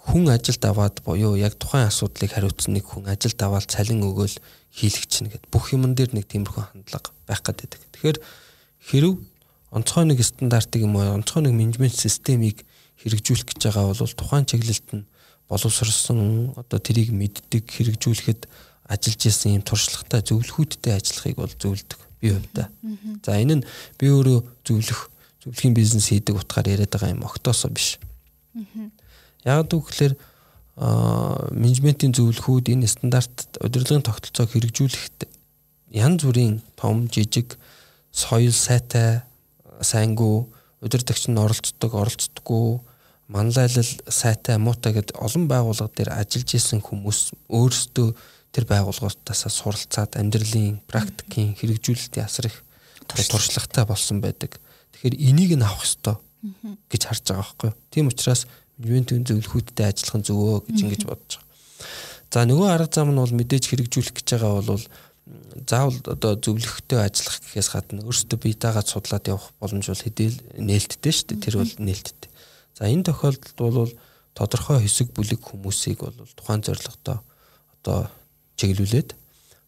[0.09, 4.37] хүн ажилд аваад буюу яг тухайн асуудлыг хариуцсан нэг хүн ажилд аваад цалин өгөөл
[4.73, 7.77] хийлгэх чинь гэд бүх юмн дээр нэг тиймэрхүү хандлага байх гэдэг.
[7.93, 8.19] Тэгэхээр
[8.89, 9.21] хэрв
[9.69, 12.65] онцгой нэг стандартыг юм уу онцгой нэг менежмент системийг
[13.05, 15.05] хэрэгжүүлэх гэж байгаа бол тухайн чиглэлд нь
[15.49, 18.49] боловсрсон одоо тэрийг мэддэг хэрэгжүүлэхэд
[18.89, 22.69] ажиллаж исэн юм туршлагатай зөвлөхүүдтэй ажиллахыг бол зөвлөдөг би хувьдаа.
[23.25, 23.67] За энэ нь
[24.01, 25.13] би өөрөө зөвлөх
[25.45, 28.01] зөвлөхийн бизнес хийдэг утгаар яриад байгаа юм огтоосоо биш.
[29.45, 30.17] Яг гэвэл
[31.55, 35.27] менежментийн зөвлөхүүд энэ стандарт удирдлагын тогтолцоог хэрэгжүүлэхэд
[35.91, 37.59] янз бүрийн том жижиг
[38.15, 39.27] соёл сайтай
[39.83, 40.47] сайнгүй
[40.79, 42.79] удирдагч нь оролцдог оролцдоггүй
[43.27, 48.09] манлайлал сайтай муутай гэд олон байгууллага дээр ажиллаж исэн хүмүүс өөрсдөө
[48.55, 52.65] тэр байгууллагуудаас суралцаад амьдралын практикийн хэрэгжүүлэлтийн асар их
[53.05, 54.57] туршлагатай болсон байдаг.
[54.95, 56.17] Тэгэхээр энийг нь авах ёстой
[56.89, 57.71] гэж харж байгаа байхгүй.
[57.93, 61.47] Тийм учраас менежментийн зөвлөхүүдтэй ажиллах нь зөвөө гэж ингэж бодож байгаа.
[62.31, 64.85] За нөгөө арга зам нь бол мэдээж хэрэгжүүлэх гэж байгаа бол
[65.67, 71.13] заавал одоо зөвлөхтэй ажиллах гэхээс гадна өөрсдөө бие даагаад судлаад явах боломж бол хэдэл нээлттэй
[71.13, 71.43] шүү дээ.
[71.45, 72.31] Тэр бол нээлттэй.
[72.79, 73.93] За энэ тохиолдолд бол
[74.33, 77.19] тодорхой хэсэг бүлэг хүмүүсийг бол тухайн зорилготой
[77.83, 78.09] одоо
[78.57, 79.19] чиглүүлээд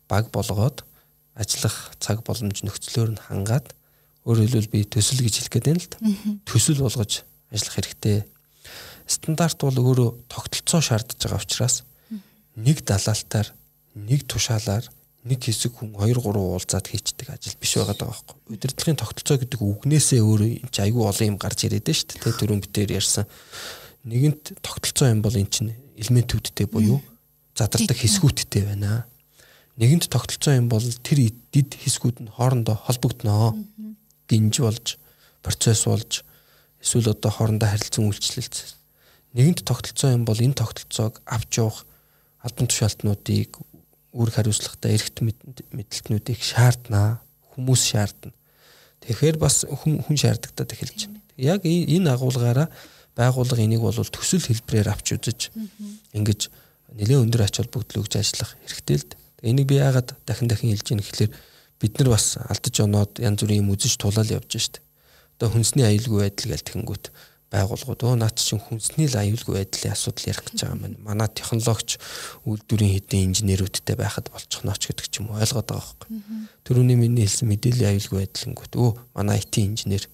[0.09, 0.87] баг болгоод
[1.35, 3.75] ажиллах цаг боломж нөхцлөөр нь хангаад
[4.25, 5.99] өөрөөр хэлбэл би төсөл гэж хэлэх гээд байна л да.
[6.45, 8.19] Төсөл болгож ажиллах хэрэгтэй.
[9.21, 11.85] Стандарт бол өөрөө тогтолцоо шаардж байгаа учраас
[12.57, 13.53] нэг далаалтаар
[13.95, 14.89] нэг тушаалаар
[15.29, 18.37] нэг хэсэг хүн 2 3 уулзаад хийцдэг ажил биш байгаа даа байхгүй.
[18.57, 22.41] Удирдлагын тогтолцоо гэдэг үгнээсээ өөрөө энэ ч айгүй олон юм гарч ирээд шүү дээ.
[22.41, 23.29] Төрөн битээр ярьсан.
[24.09, 27.05] Нэгэнт тогтолцоо юм бол эн чинь элементүүдтэй буюу
[27.53, 29.05] задардаг хэсгүүдтэй байна.
[29.77, 33.61] Нэгэнт тогтолцоо юм бол тэр дид хэсгүүд нь хоорондоо холбогдноо.
[34.25, 34.97] Гинж болж,
[35.45, 36.25] процесс болж
[36.81, 38.80] эсвэл одоо хоорондоо харилцан үйлчлэлт.
[39.35, 41.87] Нэгэнт тогтолцоо юм бол энэ тогтолцоог авч явах
[42.43, 43.61] албан тушаалтнуудыг
[44.11, 47.23] үүрэг хариуцлагатай эрхт мэдлэлтнүүдийг шаарднаа.
[47.55, 48.35] Хүмүүс шаардна.
[49.07, 51.23] Тэгэхээр бас хүн хүн шаардагдаад эхэлж байна.
[51.39, 52.69] Яг энэ агуулгаараа
[53.15, 55.41] байгууллага энийг бол төсөл хэлбэрээр авч үзэж
[56.17, 56.41] ингэж
[56.99, 59.19] нэлээд өндөр ач холбогдол өгж ажиллах хэрэгтэй л дээ.
[59.51, 61.31] Энийг би яагаад дахин дахин хэлж ийн гэхэлэр
[61.81, 64.83] бид нар бас алдаж оноод янз бүрийн юм үзэж тулаал явж штэ.
[65.39, 67.05] Одоо хүнсний аюулгүй байдал гэж тэгэнгүүт
[67.51, 71.03] байгууллагууд өө наад чинь хүнсний л аюулгүй байдлын асуудал ярих гэж байгаа юм.
[71.03, 71.99] Манай технологич
[72.47, 76.11] үйлдвэрийн хэдийн инженерүүдтэй байхад болчихно ч гэдэг ч юм уу ойлгоод байгаа байхгүй.
[76.63, 80.07] Төрөний миний хэлсэн мэдээллийн аюулгүй байдлангүүт өө манай IT инженер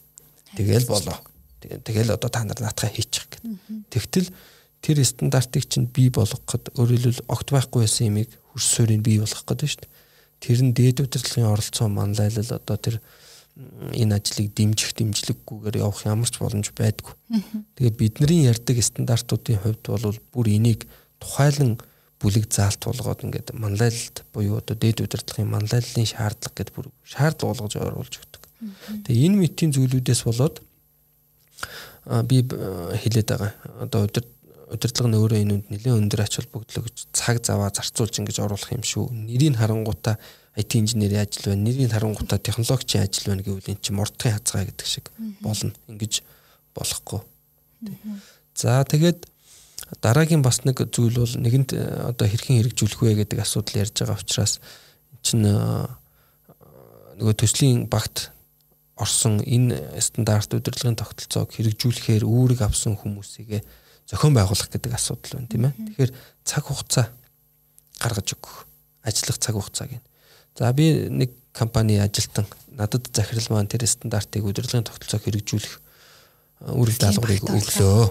[0.57, 1.21] тэгэл болоо.
[1.61, 3.53] Тэгэл одоо та нар наатахаа хийчих гэдэг.
[3.93, 4.33] Тэгтэл
[4.81, 9.69] тэр стандартыг чинь бий болгоход өөрөлдөл огт байхгүй байсан юмыг хөрс суурийг бий болгох гэдэг
[9.69, 9.93] шүү дээ.
[10.41, 12.97] Тэр нь дээд удирдлагын оролцоо манлайлал одоо тэр
[13.57, 17.15] энэ ажлыг дэмжих дэмжлэггүйгээр явах ямар ч боломж байдгүй.
[17.81, 20.85] Тэгээд бидний ярьдаг стандартуудын хувьд бол бүр энийг
[21.17, 21.81] тухайлан
[22.21, 27.75] бүлэг заалт болгоод ингээд манлайлалт буюу одоо дээд удирдлагын манлайллын шаардлага гэдээ бүр шаардлага болгож
[27.81, 28.43] оруулж өгдөг.
[29.09, 30.61] Тэгээ энэ мэтийн зүйлүүдээс болоод
[32.29, 33.53] би хэлээд байгаа.
[33.85, 34.09] Одоо
[34.73, 38.73] удирдлага нь өөрөө энэ үнд нэлээд өндөр ач холбогдол гэж цаг заваа зарцуулж ингэж оруулах
[38.73, 39.13] юм шүү.
[39.13, 40.17] Нэрийг харангуйтаа
[40.57, 44.89] IT инженерийн ажил байна, нэрийг харангуйтаа технологичийн ажил байна гэвэл эн чинь мордхын хязгаа гэдэг
[44.89, 45.13] шиг
[45.45, 45.77] болно.
[45.85, 46.25] Ингэж
[46.73, 47.21] болохгүй.
[48.57, 49.29] За тэгээд
[50.01, 54.17] дараагийн бас нэг зүйл бол нэгэнт э, одоо хэрхэн хэрэгжүүлэх вэ гэдэг асуудал ярьж байгаа
[54.17, 54.65] учраас
[55.21, 55.85] чинь э,
[57.21, 58.33] нөгөө төслийн багт
[58.97, 63.61] орсон энэ стандарт удирдлагын тогтолцоог хэрэгжүүлэхээр үүрэг авсан хүмүүсийг
[64.09, 65.75] зохион байгуулах гэдэг асуудал байна тийм ээ.
[65.93, 66.13] Тэгэхээр
[66.49, 67.07] цаг хугацаа
[68.01, 68.65] гаргаж өгөх,
[69.05, 70.05] ажиллах цаг хугацааг нь
[70.59, 75.75] За би нэг компани ажилтан надад захирал маань тэр стандартыг удирдлагын тогтолцоог хэрэгжүүлэх
[76.73, 78.05] үргэлж даалгаврыг өглөө.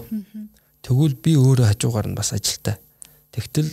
[0.82, 2.78] Тэгвэл би өөрөө хажуугаар нь бас ажилтаа.
[3.34, 3.70] Тэгтэл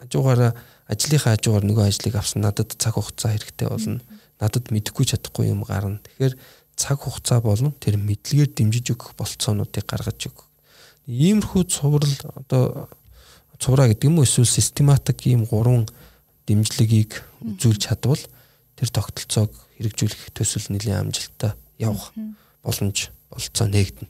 [0.00, 0.52] хажуугаараа
[0.88, 4.00] ажлынхаа хажуугаар нөгөө ажлыг авсан надад цаг хугацаа хэрэгтэй болно.
[4.40, 6.00] Надад мэдэхгүй чадахгүй юм гарна.
[6.00, 6.34] Тэгэхээр
[6.76, 10.48] цаг хугацаа болон тэр мэдлэгээр дэмжиж өгөх болцоонуудыг гаргаж өгөх.
[11.04, 12.88] Иймэрхүү цуврал одоо
[13.60, 15.84] цувраа гэдэг юм уу эсвэл систематик ийм гурван
[16.48, 17.12] дэмжлэгийг
[17.44, 18.24] үзүүлж чадвал
[18.74, 22.10] тэр тогтолцоог хэрэгжүүлэх төсөл нэлийн амжилттай явах
[22.64, 24.08] боломж болцоо нээгдэнэ.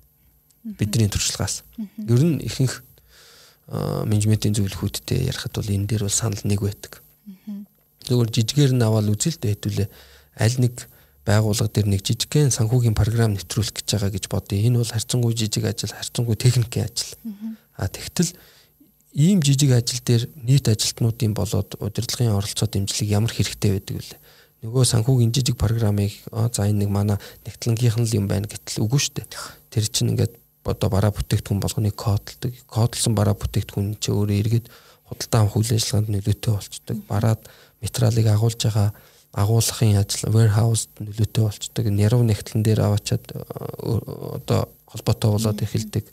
[0.79, 1.67] Бидний туршлагаас.
[1.77, 2.87] Ер нь ихэнх
[4.09, 7.03] менежментийн зөвлөхүүдтэй ярихад бол энэ дээр бол санал нэг байдаг.
[8.07, 9.89] Зөвхөн жижигээр нь аваад үзэл дээ хэдүүлээ
[10.41, 10.89] аль нэг
[11.29, 14.65] байгууллага дээр нэг жижигхэн санхүүгийн програм нэвтрүүлэх гэж байгаа гэж бодъё.
[14.65, 17.13] Энэ бол харьцангуй жижиг ажил, харьцангуй техникийн ажил.
[17.77, 18.33] А тэгтэл
[19.19, 24.17] ийм жижиг ажил дээр нийт ажилтнуудын болоод удирдлагын оролцоо дэмжлэг ямар хэрэгтэй байдаг вэ?
[24.63, 28.99] нөгөө санхүүгийн жижиг програмыг за энэ нэг манай нэгтлэнгийнх нь л юм байна гэтэл үгүй
[28.99, 29.27] шүү дээ.
[29.71, 30.35] Тэр чинь ингээд
[30.67, 32.53] одоо бараа бүтээгдэхүүн болгоныг кодлдог.
[32.67, 34.67] Кодлсон бараа бүтээгдэхүүн чи өөрөө эргээд
[35.07, 36.97] худалдаа авах үйл ажиллагаанд нөлөөтэй болчдөг.
[37.07, 37.41] Бараад
[37.79, 38.89] материалыг агуулж байгаа
[39.39, 41.85] агуулгын ажил warehouse нөлөөтэй болчдөг.
[41.95, 43.25] Няруу нэгтлэн дээр аваачаад
[44.43, 46.05] одоо холбоотой болоод эхэлдэг.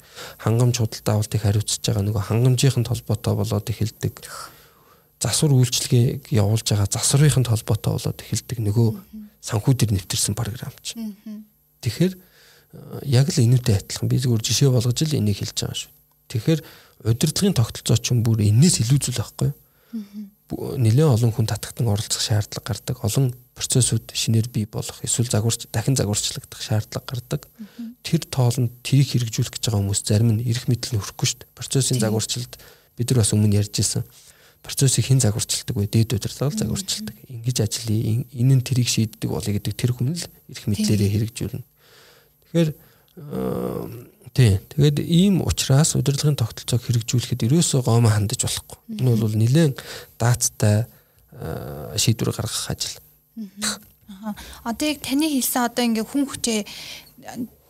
[0.43, 4.15] Хангамж худалдаа авалтыг хариуцж байгаа нөгөө хангамжийнх нь холбоотой болоод эхэлдэг
[5.23, 8.87] засвар үйлчлэгийг явуулж байгаа засварынхын холбоотой болоод эхэлдэг нөгөө
[9.39, 11.15] санхүүдэр нэвтэрсэн програм чинь.
[11.81, 12.19] Тэгэхээр э,
[13.07, 15.91] яг л энүүтэй адилхан би зөвхөн жишээ болгож л энийг хэлж байгаа шүү.
[16.33, 16.61] Тэгэхээр
[17.05, 19.55] удирдлагын тогтолцоо чинь бүр энээс илүү зүйл байхгүй юу?
[20.53, 23.01] Нэлээд олон хүн татагтан оролцох шаардлага гардаг.
[23.01, 27.41] Олон процессыг шинээр бий болох эсвэл загварч дахин загварчлагдах шаардлага гардаг.
[28.05, 31.55] Тэр тоолонд тэрийг хэрэгжүүлэх гэж байгаа хүмүүс зарим нь эрх мэдэл нөхөхгүй шүү дээ.
[31.57, 32.53] Процессын загварчлалд
[32.93, 34.05] бид нар бас өмнө ярьж ирсэн
[34.65, 35.85] процессыг хэн загварчилдаг вэ?
[35.89, 37.15] Дээд удирдлага л загварчилдаг.
[37.29, 41.65] Ингиж ажлыг энэ нь тэрийг шийддэг болъё гэдэг тэр хүн л эрх мэдлээрээ хэрэгжүүлнэ.
[42.49, 42.69] Тэгэхээр
[44.35, 44.59] тий.
[44.75, 48.77] Тэгээд ийм ухраас удирдлагын тогтолцоог хэрэгжүүлэхэд ерөөсөө гомоо хандаж болохгүй.
[48.99, 49.79] Энэ бол нэлээд
[50.19, 50.85] даацтай
[51.95, 52.99] шийдвэр гаргах ажил.
[54.11, 54.35] Аа.
[54.67, 56.59] Одоо яг таны хэлсэн одоо ингээ хүн хүчээ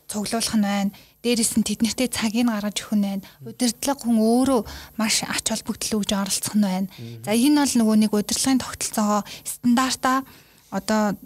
[0.09, 0.91] цуглуулах нь байна
[1.25, 3.25] дээрэс нь тэднэртэй цагийг гаргаж өгөх нь байна.
[3.41, 4.61] Удирдлага хүн өөрөө
[5.01, 6.87] маш ач холбогдол өгж оролцох нь байна.
[7.25, 10.21] За энэ бол нөгөө нэг удирдлагын тогтолцоогоо стандартаа
[10.69, 11.17] одоо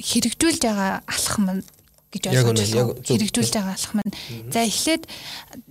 [0.00, 1.60] хэрэгжүүлж байгаа алхам
[2.14, 3.02] гэж ойлгож.
[3.02, 4.14] Хэрэгжүүлж байгаа алхам нь.
[4.54, 5.04] За эхлээд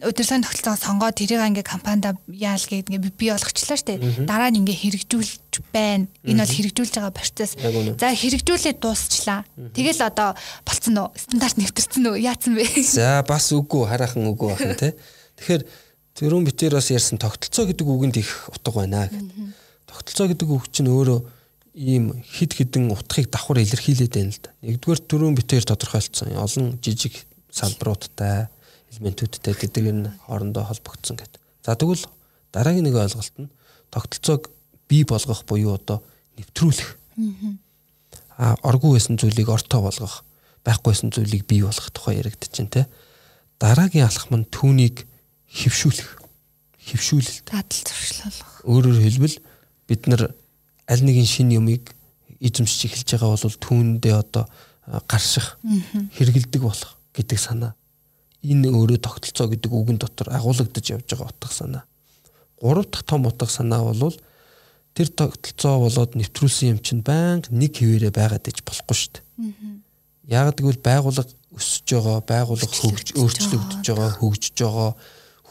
[0.03, 4.27] удирдлагын тогтолцоо сонгоод тэрийг ингээ компанида яал гэдэг ингээ бий болгочлаа штэ.
[4.27, 6.11] Дараа нь ингээ хэрэгжүүлж байна.
[6.27, 7.55] Энэ бол хэрэгжүүлж байгаа процесс.
[7.55, 9.47] За хэрэгжүүлээд дуусчлаа.
[9.55, 10.35] Тэгэл одоо
[10.67, 11.15] болцсон уу?
[11.15, 12.21] Стандарт нэвтэрсэн үү?
[12.27, 12.67] Яатсан бэ?
[12.83, 14.93] За бас үгүй хараахан үгүй байна те.
[15.39, 15.63] Тэгэхээр
[16.19, 19.23] тэрүүн битээр бас ярьсан тогтолцоо гэдэг үгэнд их утга байна гэх.
[19.89, 21.19] Тогтолцоо гэдэг үг чинь өөрөө
[21.73, 24.53] ийм хид хідэн утгыг давхар илэрхийлээд байна л да.
[24.61, 28.47] Нэгдүгээр төрөн битээр тодорхойлцсон олон жижиг салбаруудтай
[28.93, 31.41] элементүүдтэй гэдэг энэ хоорондоо холбогдсон гэдэг.
[31.65, 32.05] За тэгвэл
[32.53, 33.49] дараагийн нэг ойлголт нь
[33.89, 34.53] тогтолцоог
[34.85, 36.05] бий болгох буюу одоо
[36.37, 36.97] нэвтрүүлэх.
[38.37, 40.21] Аа оргуу байсан зүйлийг ортоо болгох,
[40.61, 42.85] байхгүй байсан зүйлийг бий болгох тухай яригдчих чинь те.
[43.57, 45.09] Дараагийн алхам нь түүнийг
[45.49, 46.21] хөвшүүлэх.
[46.85, 47.49] Хөвшүүлэлт.
[47.49, 48.61] Дадал зуршлуулах.
[48.65, 49.37] Өөрөөр хэлбэл
[49.89, 50.33] бид нар
[50.93, 51.97] аль нэгэн шин юмыг
[52.37, 54.45] эзэмшиж эхэлж байгаа бол түүндээ одоо
[55.09, 55.57] гарших
[56.13, 57.73] хэрэгэлдэг болох гэдэг санаа.
[58.45, 61.83] Энэ өөрөө тогтолцоо гэдэг үгэн дотор агуулгадж явж байгаа утга санаа.
[62.61, 64.13] Гурав дахь том утга санаа бол
[64.93, 69.23] тэр тогтолцоо болоод нэвтрүүлсэн юм чинь байнга нэг хിവэрэ байгаад иж болохгүй шүү дээ.
[70.29, 74.91] Яг гэвэл байгууллага өсөж байгаа, байгууллага хөгж өөрчлөгдөж байгаа, хөгжиж байгаа,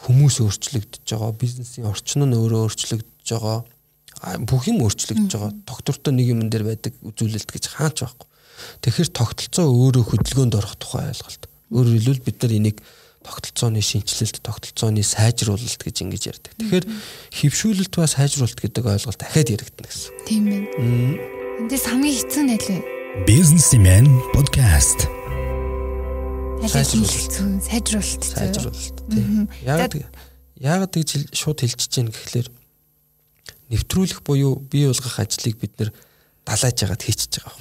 [0.06, 3.58] хүмүүс өөрчлөгдөж байгаа, бизнесийн орчин нь өөрөө өөрчлөгдөж байгаа
[4.46, 5.52] бүх юм өөрчлөгдөж байгаа.
[5.66, 8.28] Доктортой нэг юм дээр байдаг үзүүлэлт гэж хаач байхгүй.
[8.86, 11.50] Тэгэхээр тогтолцоо өөрөө хөдөлгөөнд орох тухай ойлголт.
[11.74, 12.78] Өөрөөр хэлбэл бид нар энийг
[13.22, 16.52] тогтолцооны шинжилэлт, тогтолцооны сайжруулалт гэж ингэж ярьдаг.
[16.58, 16.86] Тэгэхээр
[17.38, 20.10] хөвшүүлэлт ба сайжруулалт гэдэг ойлголт дахиад яригдана гэсэн.
[20.26, 20.62] Тийм ээ.
[21.66, 22.78] Эндээс хамгийн хэцүү нь аль вэ?
[23.26, 25.06] Businessman podcast.
[26.66, 27.34] Сайжруулалт.
[27.62, 28.22] Сайжруулалт.
[28.22, 28.96] Сайжруулалт.
[29.10, 29.50] Тийм.
[29.66, 29.98] Яг
[30.62, 32.48] яг гэж шууд хэлчихэж гин гэхлээр
[33.72, 35.90] нэвтрүүлэх буюу бий болгох ажлыг бид нэр
[36.44, 37.56] далайж ягаад хийчихэж байгаа.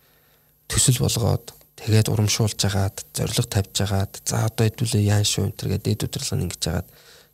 [0.70, 5.68] Төсөл болгоод тэгээд урамшуулж агаад зориг тавьж агаад за одоо хэдүүлээ яан шүү энэ төр
[5.80, 6.88] гэдэг удирдлага ингэж агаад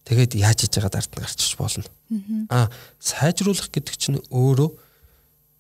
[0.07, 1.89] тэгээд яаж хийж агаад ард нь гарчиж болно.
[2.51, 2.71] Аа
[3.03, 4.71] сайжруулах гэдэг чинь өөрөө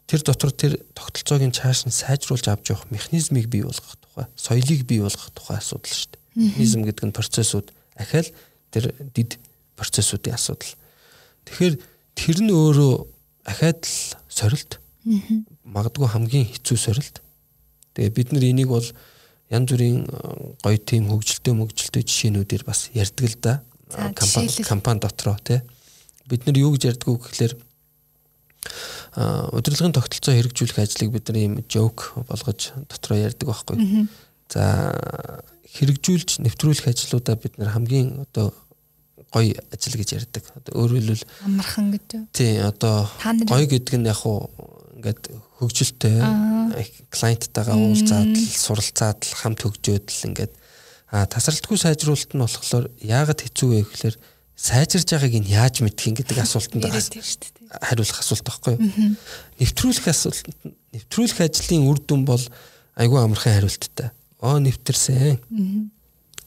[0.06, 4.84] тэр дотор тэр тогтолцоог нь цааш нь сайжруулж авч явах механизмыг бий болгох тухай, соёлыг
[4.84, 6.20] бий болгох тухай асуудал шүү дээ.
[6.36, 8.28] Механизм гэдэг нь процессууд ахаал
[8.68, 9.38] тэр дид
[9.78, 10.74] процессуудын асуудал.
[11.48, 11.74] Тэгэхээр
[12.14, 12.92] тэр нь өөрөө
[13.46, 13.96] ахаад л
[14.28, 14.78] сорилт.
[15.64, 17.22] Магадгүй хамгийн хэцүү сорилт.
[17.94, 18.86] Тэгээ бид нар энийг бол
[19.52, 23.54] янз бүрийн э, гоё тим хөгжилтэй мөгжилтэй жишээнүүдээр бас ярьдаг л да.
[24.16, 25.60] компани компани дотроо тий.
[26.24, 27.54] Бид нар юу гэж ярьдаг вэ гэхэлэр
[29.52, 34.08] удирдлагын тогтолцоо хэрэгжүүлэх ажлыг бид нар ийм жок болгож дотроо ярьдаг байхгүй.
[34.48, 34.64] За
[35.76, 38.56] хэрэгжүүлж нэвтрүүлэх ажлуудаа бид нар хамгийн одоо
[39.32, 40.44] гоё ажил гэж ярьдаг.
[40.60, 42.08] Одоо өөрөөр хэлбэл амархан гэж.
[42.36, 43.08] Тий, одоо
[43.48, 44.52] гоё гэдэг нь яг хуу
[45.00, 45.22] ингээд
[45.56, 46.20] хөгжилтэй
[47.08, 50.52] клиенттайгаа уулзаад суралцаад хамт хөгжөөд л ингээд
[51.10, 54.16] тасралтгүй сайжруулалт нь болохоор яагаад хэцүү вэ гэхээр
[54.52, 59.16] сайжирж байгааг нь яаж мэдэх юм гэдэг асуултанд хариулах асуулт байхгүй юу?
[59.58, 60.44] Нэвтрүүлэх асуулт
[60.92, 62.44] нэвтрүүлэх ажлын үр дүн бол
[63.00, 64.12] айгүй амархан хариулттай.
[64.44, 65.40] Оо нэвтэрсэн.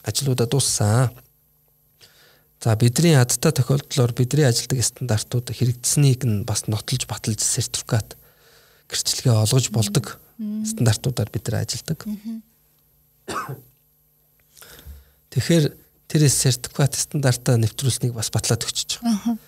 [0.06, 1.10] Ажлуудаа дууссан
[2.66, 8.18] За бидний адтай тохиолдлоор бидний ажилдаг стандартууд хэрэгжсэнийг нь бас нотолж баталж сертификат
[8.90, 10.18] гэрчлэгээ олгож болдог
[10.66, 12.02] стандартуудаар бид нар ажилладаг.
[15.30, 15.78] Тэгэхээр
[16.10, 19.38] тэр сертификат стандартаа нэвтрүүлсэнийг бас батлаад өгчөж байгаа.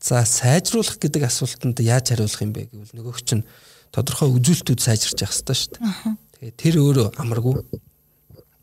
[0.00, 3.44] За сайжруулах гэдэг асуултанд яаж хариулах юм бэ гэвэл нөгөөх чинь
[3.92, 6.16] тодорхой үзүүлэлтүүд сайжирч явах хэрэгтэй шүү дээ.
[6.40, 7.68] Тэгээ тэр өөрөө амаргүй.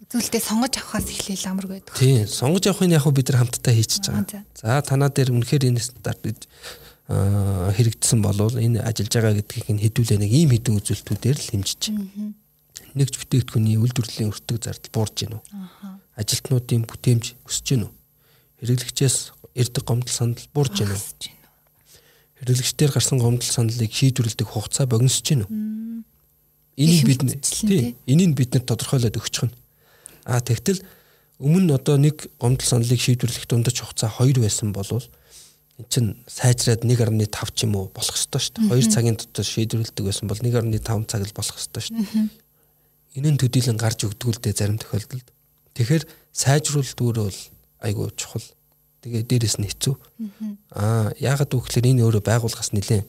[0.10, 1.94] Үзүүлэлтээ сонгож авахаас эхлээл амаргүй байдаг.
[1.94, 4.42] Тийм, сонгож авахын яг бид нар хамтдаа хийчихэж байгаа.
[4.58, 6.50] За танаа дээр үнэхээр энэ стандарт гэж
[7.10, 11.82] хэрэгжсэн болвол энэ ажиллаж байгаа гэдгийг нь хэдүүлээ нэг ийм хэдэн үзүүлэлтүүдээр л хэмжиж.
[12.98, 15.44] Нэгж бүтээгдэхүүний үйлдвэрлэлийн өртөг зардал буурж гинэ үү?
[16.18, 17.94] Ажилтнуудын бүтээмж өсөж гинэ үү?
[18.66, 19.18] Хэрэглэгчээс
[19.62, 21.02] эрдэг гомдол санал буурж гинэ үү?
[22.42, 25.54] Хэрэглэгчдэр гарсан гомдол саналыг шийдвэрлэдэг хугацаа богиносж гинэ үү?
[26.82, 29.54] Энийг бид тийм энийг бид нар тодорхойлоод өгч чинь.
[30.26, 30.84] А тэгтэл
[31.40, 35.08] өмнө одоо нэг гомдол саналыг шийдвэрлэх дундаж хугацаа 2 байсан болвол
[35.80, 38.84] эн чин сайжраад 1.5 ч юм уу болох ёстой шүү дээ.
[38.84, 42.28] 2 цагийн дотор шийдвэрлэдэг байсан бол 1.5 цаг л болох ёстой шүү дээ.
[43.16, 45.28] Энэ нь төдийлөн гарч өгдөг л дээ зарим тохиолдолд.
[45.80, 46.04] Тэгэхээр
[46.36, 47.42] сайжруулалт өөрөө бол
[47.80, 48.44] айгүй чухал.
[49.00, 49.96] Тэгээ дээрэс нь хэцүү.
[50.76, 53.08] Аа яагаад гэвэл энэ өөрөө байгууллагаас нэлээд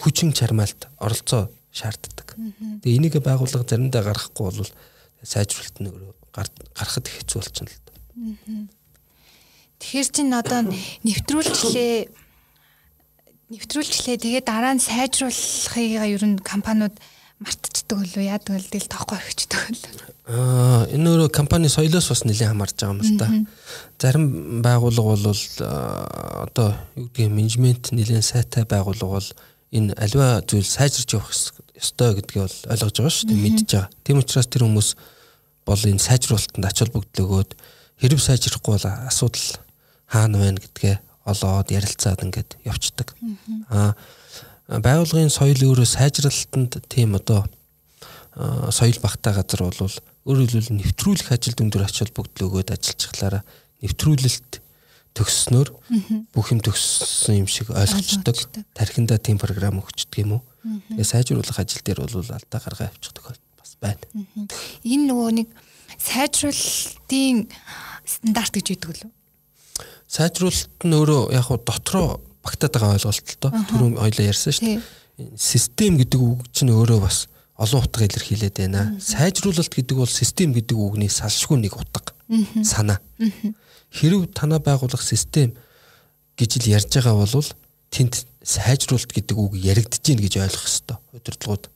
[0.00, 2.32] хүчин чармаалт оролцоо шаарддаг.
[2.80, 4.72] Тэгээ энийг байгууллага заримдаа гаргахгүй бол
[5.24, 6.12] сайжруулалт нь өөрөө
[6.76, 7.96] гарахад хэцүү болчихно л доо.
[9.80, 10.60] Тэгэхээр чин одоо
[11.02, 11.96] нэвтрүүлчлээ
[13.52, 16.94] нэвтрүүлчлээ тэгээ дараа нь сайжруулахыг ер нь компаниуд
[17.42, 19.92] мартчихдаг болов яадаг л тэл тоохгүй орхичдаг болов.
[20.24, 23.26] Аа энэ өөрөө компани соёлоос бас нэлээд хамаарч байгаа юм л та.
[24.00, 24.24] Зарим
[24.64, 25.42] байгууллага бол
[26.48, 29.28] одоо юу гэдгийг менежмент нэлээд сайтай байгууллага бол
[29.74, 31.34] энэ аливаа зүйл сайжирч явах
[31.76, 33.90] ёстой гэдгийг бол ойлгож байгаа шүү дээ мэдж байгаа.
[34.06, 34.88] Тийм учраас тэр хүмүүс
[35.64, 37.50] бол энэ сайжруулалтанд ач холбогдол өгөөд
[38.00, 39.48] хэрэг сайжрахгүй бол асуудал
[40.06, 43.16] хаана байна гэдгээ олоод ярилцаад ингээд явцдаг.
[43.72, 43.96] Аа
[44.68, 47.48] байгуулгын соёл өөрөө сайжралтанд тийм одоо
[48.72, 53.42] соёл багтаа газар бол өөрөөр хэлбэл нэвтрүүлэх ажилд өндөр ач холбогдол өгөөд ажиллажхлаараа
[53.84, 54.64] нэвтрүүлэлт
[55.14, 55.68] төгсснөөр
[56.34, 58.66] бүх юм төгссөн юм шиг ойлгочдөг.
[58.74, 60.42] Тархиндаа тийм програм өгчдөг юм уу?
[60.90, 64.02] Тэгээ сайжруулах ажил дээр бол алдаа гаргаа авчих тохиолдол бас байна.
[64.84, 65.48] Энэ нөгөө нэг
[65.98, 67.46] сайжруулалтын
[68.04, 69.12] стандарт гэж яддаг лөө
[70.14, 73.52] сайжруулалт нь өөрөө яг хуу дотроо багтаад байгаа ойлголт л доо.
[73.70, 75.38] Түрүүн ойлоо ярьсан шүү дээ.
[75.38, 77.26] Систем гэдэг үг чинь өөрөө бас
[77.58, 78.94] олон утга илэрхийлээд байна.
[79.00, 82.14] Сайжруулалт гэдэг бол систем гэдэг үгний салшгүй нэг утга
[82.62, 83.00] санаа.
[83.90, 85.54] Хэрв танаа байгуулах систем
[86.38, 87.50] гэж л ярьж байгаа бол
[87.90, 90.98] тэнд сайжруулалт гэдэг үг яригдж гин гэж ойлгох ёстой.
[91.14, 91.70] Удирдлагууд.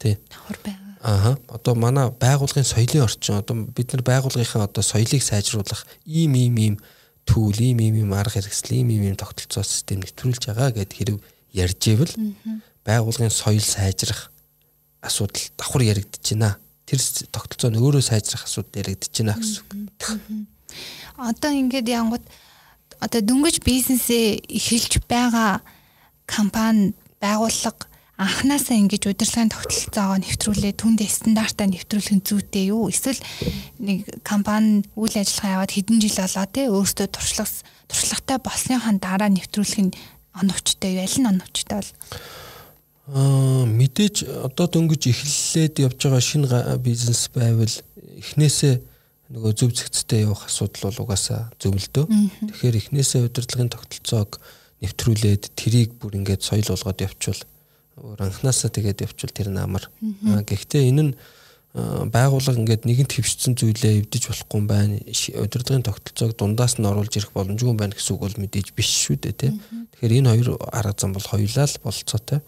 [0.00, 0.18] Тэ.
[0.32, 0.81] Давхар байна.
[1.02, 1.36] Аха.
[1.48, 6.74] Одоо манай байгуулгын соёлын орчин одоо бид нар байгуулгынхаа одоо соёлыг сайжруулах ийм ийм ийм
[7.26, 11.18] түүл ийм ийм ийм арга хэрэгсэл ийм ийм ийм тогтолцоо систем нэвтрүүлж байгаа гэд хэрэг
[11.50, 12.14] ярьж ивэл
[12.86, 14.30] байгуулгын соёл сайжрах
[15.02, 16.56] асуудал давхар яригдэж байна.
[16.86, 17.00] Тэр
[17.34, 19.74] тогтолцоо нь өөрөө сайжрах асуудал яригдэж байна гэсэн үг.
[21.18, 22.24] Одоо ингээд янгууд
[23.02, 25.66] одоо дөнгөж бизнесээ эхэлж байгаа
[26.30, 32.92] компани байгууллага анханасаа ингэж удирдлагын тогтолцоогоо нэвтрүүлээ түндэ стандартаа нэвтрүүлэх нь зүйтэй юу?
[32.92, 33.18] Эсвэл
[33.80, 37.50] нэг компани үйл ажиллагаа яваад хэдэн жил болоо те өөртөө туршлага
[37.88, 39.96] туршлагатай болсныхан дараа нэвтрүүлэх нь
[40.36, 41.04] оновчтой юу?
[41.08, 41.92] Аль нь оновчтой бол?
[43.12, 47.76] Аа мэдээж одоо дөнгөж эхлэлээд явж байгаа шинэ бизнес байвал
[48.20, 48.74] эхнээсээ
[49.32, 52.04] нөгөө зөв зэгцтэй явах асуудал бол угаасаа зөвлөдөө.
[52.52, 54.38] Тэгэхээр эхнээсээ удирдлагын тогтолцоог
[54.84, 57.61] нэвтрүүлээд тэрийг бүр ингээд соёл болгоод явуучвал өөр
[57.96, 59.88] анханасаа тэгээд явчвал тэр намар.
[60.46, 61.12] Гэхдээ энэ нь
[61.72, 65.00] байгууллага ингээд нэгэнт хөвчсөн зүйлээ эвдэж болохгүй юм байна.
[65.40, 69.32] Удирдлагын тогтолцоог дундаас нь оруулж ирэх боломжгүй байна гэсэн үг бол мэдээж биш шүү дээ
[69.32, 69.52] тий.
[69.96, 72.40] Тэгэхээр энэ хоёр арга зам бол хоёулаа л болцоотой.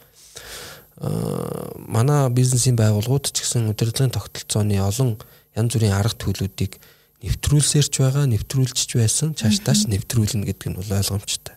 [1.00, 5.16] Аа манай бизнесийн байгууллагууд ч гэсэн удирдлагын тогтолцооны олон
[5.56, 6.76] янз бүрийн арга төлөвүүдийг
[7.24, 11.56] нэвтрүүлсээрч байгаа, нэвтрүүлж байсан, цаашдаач нэвтрүүлнэ гэдэг нь бол ойлгомжтой.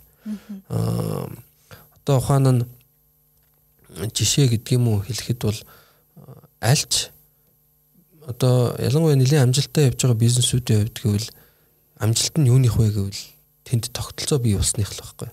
[0.72, 1.28] Аа
[2.00, 2.64] одоо ухаан нь
[4.14, 5.60] жишээ гэдэг юм уу хэлэхэд бол
[6.62, 7.10] альч
[8.28, 11.30] одоо ялангуяа нэлийн амжилттай явж байгаа бизнесүүдийн хувьд гэвэл
[12.04, 13.24] амжилт нь юуных вэ гэвэл
[13.64, 15.30] тэнд тогтолцоо бий болсных л байхгүй.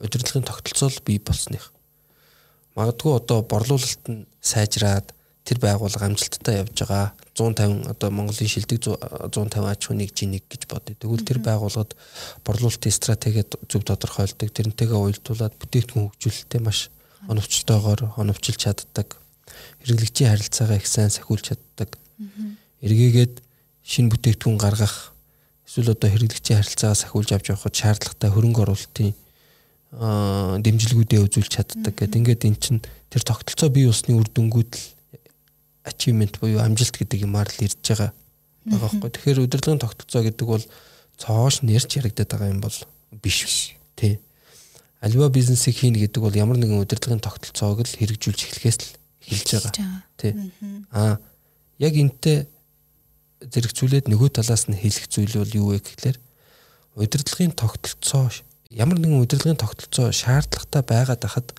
[0.00, 1.74] Удирдлагын тогтолцоо л бий болсных.
[2.78, 5.12] Магадгүй одоо борлуулалт нь сайжраад
[5.46, 10.98] тэр байгууллага амжилттай явж байгаа 150 одоо Монголын шилдэг 150 аж ахуйн нэг гэж бодъё.
[10.98, 11.94] Тэгвэл тэр байгууллагад
[12.42, 16.90] борлуулалтын стратеги зөв тодорхойлдог, тэрнтэйгээ уялдуулаад бүтээгдэхүүн хөгжүүлэлтэд маш
[17.28, 19.18] оновчтойгоор оновчилж чаддаг.
[19.82, 21.98] Хэрэглэгчийн харилцаагаа их сайн сахиулж чаддаг.
[22.82, 23.42] Эргээгээд
[23.86, 25.14] шинэ бүтээгдэхүүн гаргах
[25.66, 29.14] эсвэл одоо хэрэглэгчийн харилцаагаа сахиулж авч явахад шаардлагатай хөрөнгө оруулалтын
[29.96, 32.18] дэмжлэгүүдээ үзүүлж чаддаг гэдэг.
[32.20, 34.84] Ингээд эн чинь тэр тогтолцоо бий усны үр дүнгууд л
[35.86, 38.10] achievement буюу амжилт гэдэг юмар л ирж байгаа
[38.66, 39.10] байгаа байхгүй.
[39.14, 40.64] Тэгэхээр удирдлагын тогтолцоо гэдэг бол
[41.16, 42.76] цоош нэрч яригдаад байгаа юм бол
[43.22, 43.72] биш.
[43.94, 44.18] Тий.
[45.00, 48.88] Альва бизнесийг хийнэ гэдэг бол ямар нэгэн удирдлагын тогтолцоог л хэрэгжүүлж эхлэхээс л
[49.20, 50.02] хэлж байгаа.
[50.16, 50.32] Тий.
[50.90, 51.20] Аа
[51.78, 52.48] яг энтэй
[53.44, 56.18] зэрэгцүүлээд нөгөө талаас нь хэлэх зүйл бол юу вэ гэхлээр
[56.96, 58.32] удирдлагын тогтолцоо
[58.72, 61.52] ямар нэгэн удирдлагын тогтолцоо шаардлагатай байгаад хахад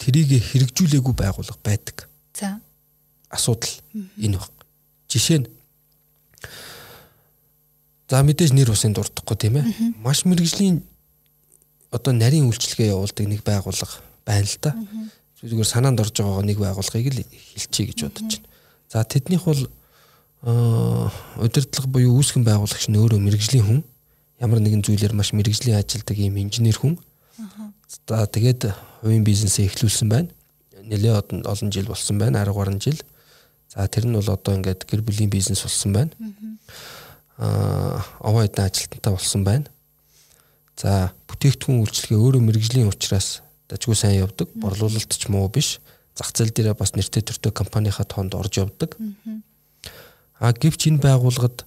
[0.00, 2.08] трийг хэрэгжүүлээгүй байгууллага байдаг.
[2.32, 2.60] За.
[3.28, 3.76] Асуудал
[4.16, 4.52] энэ баг.
[5.12, 5.48] Жишээ нь
[8.08, 9.98] За мэдээж нэр усын дурдахгүй тийм ээ.
[9.98, 10.86] Маш мэрэгжлийн
[11.90, 14.72] одоо нарийн үйлчлэгээ явуулдаг нэг байгууллага байна л да.
[15.42, 17.22] Зүгээр санаанд орж байгаа нэг байгууллагыг л
[17.54, 18.48] хэлчихье гэж бодож байна.
[18.90, 19.62] За тэднийх бол
[21.38, 23.80] удирдлага буюу үүсгэн байгуулагч нь өөрөө мэрэгжлийн хүн
[24.40, 26.98] ямар нэгэн зүйлээр маш мэрэгжлийн ажилдаг ийм инженер хүн.
[28.08, 28.70] За тэгээд
[29.02, 30.28] хувийн бизнесээ эхлүүлсэн байна.
[30.86, 33.00] Нэлээд олон жил болсон байна 10 гаруй жил.
[33.70, 36.12] За тэр нь бол одоо ингээд гэр бүлийн бизнес болсон байна
[37.38, 39.66] аа овоо эдэн ажилтнтай болсон байна.
[40.76, 43.40] За бүтээгдэхүүн үйлчлэгээ өөрөө мэрэгжлийн учраас
[43.72, 44.52] дажгүй сайн явдаг.
[44.52, 45.80] Борлуулалт ч муу биш.
[46.12, 49.00] Зах зээл дээр бас нэртэй төртэй компанийнхаа тоонд орж явдаг.
[50.36, 51.64] А гэвч энэ байгууллагад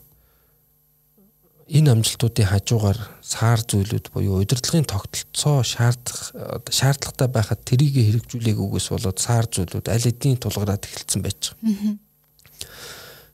[1.70, 6.34] энэ амжилтуудын хажуугаар саар зүйлүүд буюу удирдлагын тогтолцоо шаардах
[6.70, 11.98] шаардлагатай байхад тэрийг хэрэгжүүлээгүйгээс болоод саар зүйлүүд аль хэдийн тулгараад эхэлсэн байж байгаа.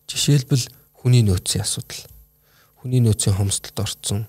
[0.08, 0.68] Жишээлбэл
[1.00, 2.04] хүний нөөцийн асуудал
[2.84, 4.28] хүний нөөцийн хомсдолд орцсон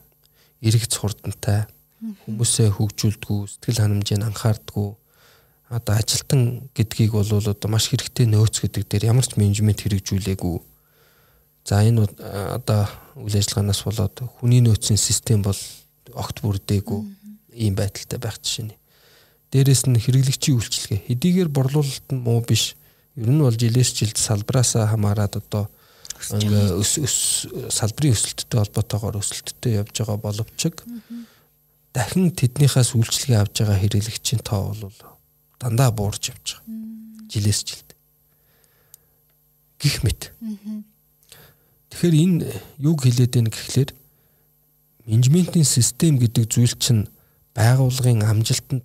[0.62, 1.66] эргэж хурдантай
[2.24, 4.88] хүмүүсээ хөгжүүлдэггүй сэтгэл ханамжийг анхаардаггүй.
[5.66, 10.57] Одоо ажилтан гэдгийг бол одоо маш хэрэгтэй нөөц гэдэг дээр ямар ч менежмент хэрэгжүүлээгүй.
[11.66, 12.07] За энэ
[12.54, 12.86] одоо
[13.18, 15.59] үйл ажиллагаанаас болоод хүний нөөцийн систем бол
[16.14, 17.00] огт бүрдээгүй.
[17.57, 18.78] Ийм байдалтай байх жишээ нь.
[19.50, 22.76] Дээрэс нь хэрэглэгчийн үйлчлэгээ хэдийгээр борлуулалт нь муу биш.
[23.18, 25.66] Ер нь бол жилээс жилд салбараасаа хамаарад одоо
[26.33, 27.17] ингээ өс өс
[27.71, 30.61] салбарын өсөлттэй холбоотойгоор өсөлттэй явж байгаа боловч
[31.97, 34.93] дахин тэднийхээс үйлчлэгээ авж байгаа хэрэглэгчийн тоо бол
[35.61, 37.31] дандаа буурж явж байгаа.
[37.33, 37.89] Жилээс жилд.
[39.81, 40.33] Гэх мэт.
[41.91, 42.45] Тэгэхээр энэ
[42.85, 43.91] юг хэлээд байна гэхлээр
[45.09, 47.09] менежментийн систем гэдэг зүйл чинь
[47.57, 48.85] байгууллагын амжилтанд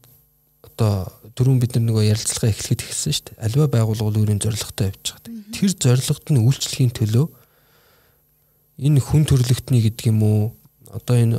[0.64, 3.44] одоо дөрөв бид нар нөгөө ярилцлага эхлэхэд ихсэн шүү дээ.
[3.44, 5.31] Аливаа байгууллага өөрийн зорилготой явж байгаа.
[5.52, 7.28] Тэр зорилгот нь үйлчлэхийн төлөө
[8.82, 10.42] энэ хүн төрлөختний гэдэг юм уу
[10.90, 11.38] одоо энэ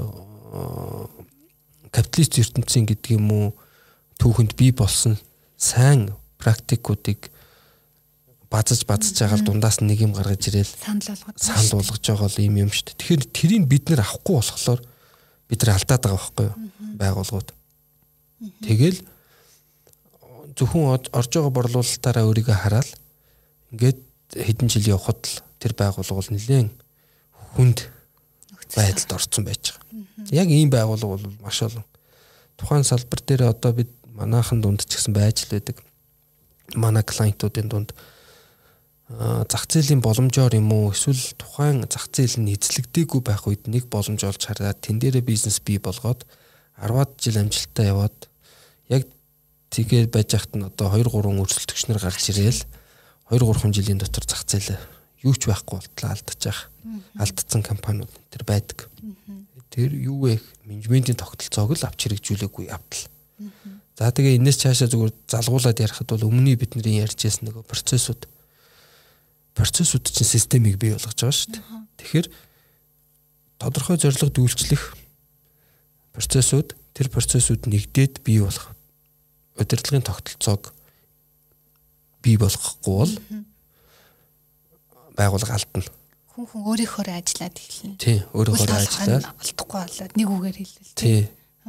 [1.90, 3.46] капиталист ертөнцийн гэдэг юм уу
[4.22, 5.18] түүхэнд бий болсон
[5.58, 7.32] сайн практикуудыг
[8.52, 12.44] базаж базаж байгаа л дундаас нэг юм гаргаж ирэл санал болгож санал болгож байгаа л
[12.44, 12.98] юм юм шүү дээ.
[13.00, 14.80] Тэгэхээр тэрийг бид нэр авахгүй болохоор
[15.48, 16.56] бид нар алдаад байгаа байхгүй юу?
[17.00, 17.48] Байгуулгууд.
[18.60, 18.98] Тэгэл
[20.56, 22.90] зөвхөн орж байгаа борлуулалтаараа өөрийгөө хараад
[23.72, 23.98] ингээд
[24.36, 26.70] хэдэн жил явхад л тэр байгууллага бол нэлээд
[27.56, 27.78] хүнд
[28.76, 30.32] байдалд орсон байж байгаа.
[30.32, 31.84] Яг ийм байгууллага бол маш олон.
[32.56, 35.80] Тухайн салбар дээр одоо бид манайхан дунд ч гэсэн байж л байдаг.
[36.74, 37.92] Манай клиентуудын дунд
[39.48, 44.24] зах зээлийн боломжоор юм уу эсвэл тухайн зах зээл нь эзлэгдээгүй байх үед нэг боломж
[44.24, 46.24] олж хараад тэн дээрээ бизнес бий болгоод
[46.80, 48.16] 10-аад жил амжилттай яваад
[48.88, 49.04] яг
[49.68, 52.60] тэгээд байж хат нь одоо 2 3 өрсөлдөгч нар гарч ирээл
[53.32, 54.76] 2 3 жилийн дотор зах зээл
[55.24, 56.68] юу ч байхгүй болтлоо алдчих.
[57.16, 58.92] Алдсан компаниуд тэр байдаг.
[59.72, 60.36] Тэр юу вэ?
[60.68, 63.08] Менежментийн тогтолцоог л авч хэрэгжүүлээгүй явдал.
[63.96, 68.28] За тэгээ энэс цаашаа зүгээр залгуулад ярихад бол өмнөний бидний ярьжсэн нөгөө процессууд
[69.56, 71.64] процессууд чинь системийг бий болгож байгаа шүү дээ.
[72.04, 72.26] Тэгэхээр
[73.60, 74.96] тодорхой зорилгод үйлчлэх
[76.12, 78.72] процессууд тэр процессууд нэгдээд бий болох
[79.56, 80.72] удирдлагын тогтолцоог
[82.22, 83.14] бий болгохгүй бол
[85.18, 85.84] байгууллага алдна.
[86.32, 87.96] Хүн хүн өөрийнхөө ажиллаад эхэлнэ.
[88.00, 90.92] Тий, өөрийнхөө ажиллаад олдохгүй болоод нэг үгээр хэлвэл.
[90.96, 91.20] Тий.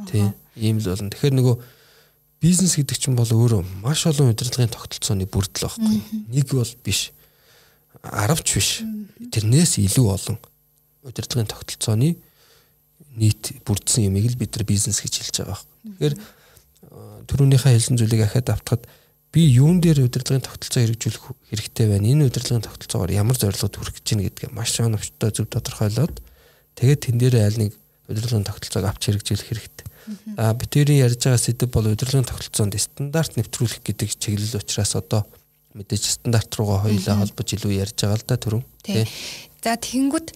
[0.08, 0.26] Тий.
[0.56, 1.12] Ийм л болно.
[1.12, 1.56] Тэгэхээр нөгөө
[2.40, 6.00] бизнес гэдэг чинь бол өөрөө маш олон удирдлагын тогтолцооны бүрдэл байхгүй.
[6.32, 7.12] Нэг бол биш.
[8.04, 8.70] 10 ч биш.
[9.32, 10.38] Тэрнээс илүү олон
[11.04, 12.16] удирдлагын тогтолцооны
[13.14, 15.60] нийт бүрдсэн юмыг л бид нар бизнес гэж хэлж байгаа.
[16.00, 16.14] Тэгэхээр
[17.28, 18.82] түрүүнийхээ хэлсэн зүйлийг ахад автахад
[19.34, 22.06] би юун дээр удирдлагын тогтолцоо хэрэгжүүлэх хэрэгтэй байна.
[22.06, 26.22] Энэ удирдлагын тогтолцоогоор ямар зорилгод хүрэх гэж байна гэдгээ маш оновчтой зөв тодорхойлоод
[26.78, 27.74] тэгээд тэн дээр аль нэг
[28.06, 29.86] удирдлагын тогтолцоог авч хэрэгжүүлэх хэрэгтэй.
[30.38, 35.26] А битэрийн ярьж байгаа сэдв бол удирдлагын тогтолцоонд стандарт нэвтрүүлэх гэдэг чиглэл учраас одоо
[35.74, 38.64] мэдээж стандарт руугаа хоёулаа холбож илүү ярьж байгаа л да түрүүн.
[38.86, 39.08] Тий.
[39.64, 40.28] За тэгэнгүүт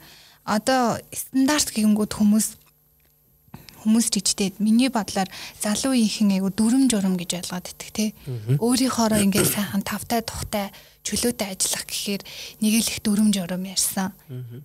[0.43, 2.47] одоо стандарт гэнгүүт хүмүүс
[3.83, 5.29] хүмүүс жижигтэй миний бодлоор
[5.61, 8.07] залуу ихэнх айгу дүрм журам гэж ойлгоод идэх те.
[8.59, 10.71] Өөрийнхоороо ингээд сайхан тавтай тухтай
[11.07, 12.23] чөлөөтэй ажиллах гэхээр
[12.61, 14.13] нэг л их дүрм журам ярьсан.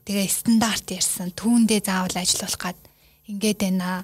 [0.03, 1.31] Тэгээ стандарт ярьсан.
[1.37, 2.79] Түүндээ заавал ажиллах гад
[3.29, 4.03] ингээд байна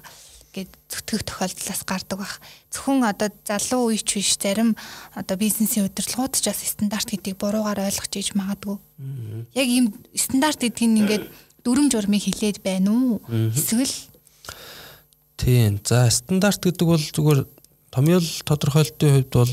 [0.50, 2.42] гэд зүтгэх тохиолдлоос гардаг бах.
[2.74, 4.74] Зөвхөн одоо залуу үеч биш зарим
[5.14, 8.78] одоо бизнесийн удирдлагууд ч бас стандарт гэдгийг буруугаар ойлгож иж магадгүй.
[9.54, 11.24] Яг ийм стандарт гэдгийг ингээд
[11.62, 13.22] дүрм журмыг хилээд байна уу?
[13.54, 13.94] Эсвэл
[15.40, 15.80] Тийм.
[15.88, 17.40] За стандарт гэдэг бол зүгээр
[17.88, 19.52] томьёол тодорхойлолтын хувьд бол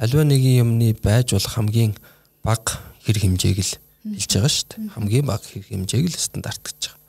[0.00, 1.92] альва нэгэн юмны байж болох хамгийн
[2.40, 3.76] бага хэрэг хэмжээг л
[4.16, 4.88] хэлж байгаа шүү дээ.
[4.96, 7.04] Хамгийн бага хэрэг хэмжээг л стандарт гэж байгаа.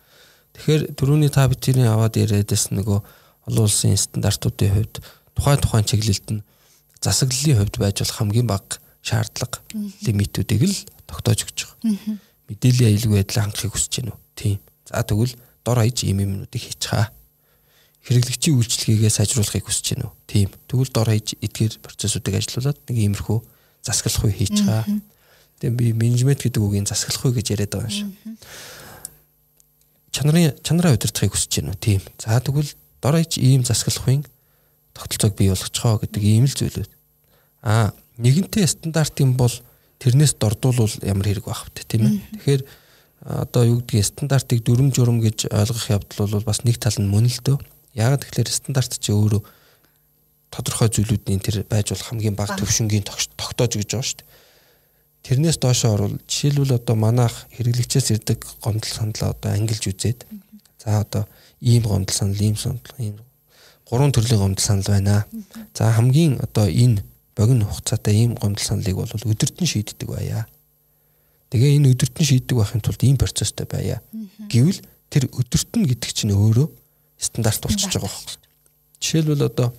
[0.59, 2.99] Тэгэхээр түрүүний та бидний аваад яриадас нөгөө
[3.47, 4.95] олон улсын стандартуудын хувьд
[5.31, 6.43] тухайн тухайн чиглэлд нь
[6.99, 8.75] засаглалын хувьд байж болох хамгийн бага
[9.07, 9.63] шаардлага
[10.03, 12.19] лимитүүдийг л тогтоож өгч байгаа.
[12.51, 14.21] Мэдээллийн аюулгүй байдлаа хангахыг хүсэж байна уу?
[14.35, 14.59] Тийм.
[14.83, 17.07] За тэгвэл дор хаяж ийм юмнуудыг чаа
[18.05, 20.15] хэрэглэгчийн үйлчлэгээ сайжруулахыг хүсэж байна уу?
[20.29, 20.49] Тийм.
[20.69, 23.39] Тэгвэл дор хаяж эдгээр процессуудыг ажилуулад нэг иймэрхүү
[23.81, 24.85] засаглах үе хийж байгаа.
[25.57, 28.09] Тэгээ би менежмент гэдэг үгийн засаглах үе гэж яриад байгаа юм шиг.
[30.13, 31.81] Чанарын чанараа удирдахыг хүсэж байна уу?
[31.81, 32.01] Тийм.
[32.21, 32.71] За тэгвэл
[33.01, 34.23] дор хаяж ийм засаглах үеийн
[34.93, 36.89] тогтолцоог бий болгоцгоо гэдэг ийм л зүйлүүд.
[37.63, 39.53] Аа, нэгэнтээ стандартын бол
[40.01, 42.17] тэрнээс дордуулвал ямар хэрэг байх вэ тийм ээ.
[42.41, 42.61] Тэгэхээр
[43.25, 47.29] одоо юу гэдгийг стандартыг дүрм журм гэж ойлгох явдал бол бас нэг тал нь мөн
[47.29, 47.57] л дөө.
[47.97, 49.41] Яг тэгэхээр стандарт чи өөрөө
[50.53, 54.29] тодорхой зүйлүүдийн тэр байж болох хамгийн бага төвшингийн тогтоож өгж байгаа шүү дээ.
[55.27, 60.23] Тэрнээс доошоо орвол жишээлбэл одоо манайх хэрэглэгчээс ирдэг гомдол саналаа одоо ангилж үзээд
[60.79, 61.23] за одоо
[61.59, 63.19] ийм гомдол санал, ийм санал, ийм
[63.89, 65.25] гурван төрлийн гомдол санал байна.
[65.73, 67.03] За хамгийн одоо энэ
[67.35, 70.47] богино хугацаатай ийм гомдол саналыг бол өдөртөн шийддэг байя.
[71.49, 73.99] Тэгээ энэ өдөртөн шийддэг байхын тулд ийм процесстэй байя.
[74.47, 74.79] Гэвэл
[75.11, 76.86] тэр өдөртөн гэдэг чинь өөрөө
[77.17, 78.37] стандарт болчихж байгаа байхгүй.
[79.01, 79.73] Жишээлбэл одоо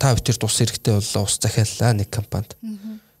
[0.00, 2.56] та бүхэн тус хэрэгтэй боллоо ус захиаллаа нэг компанид.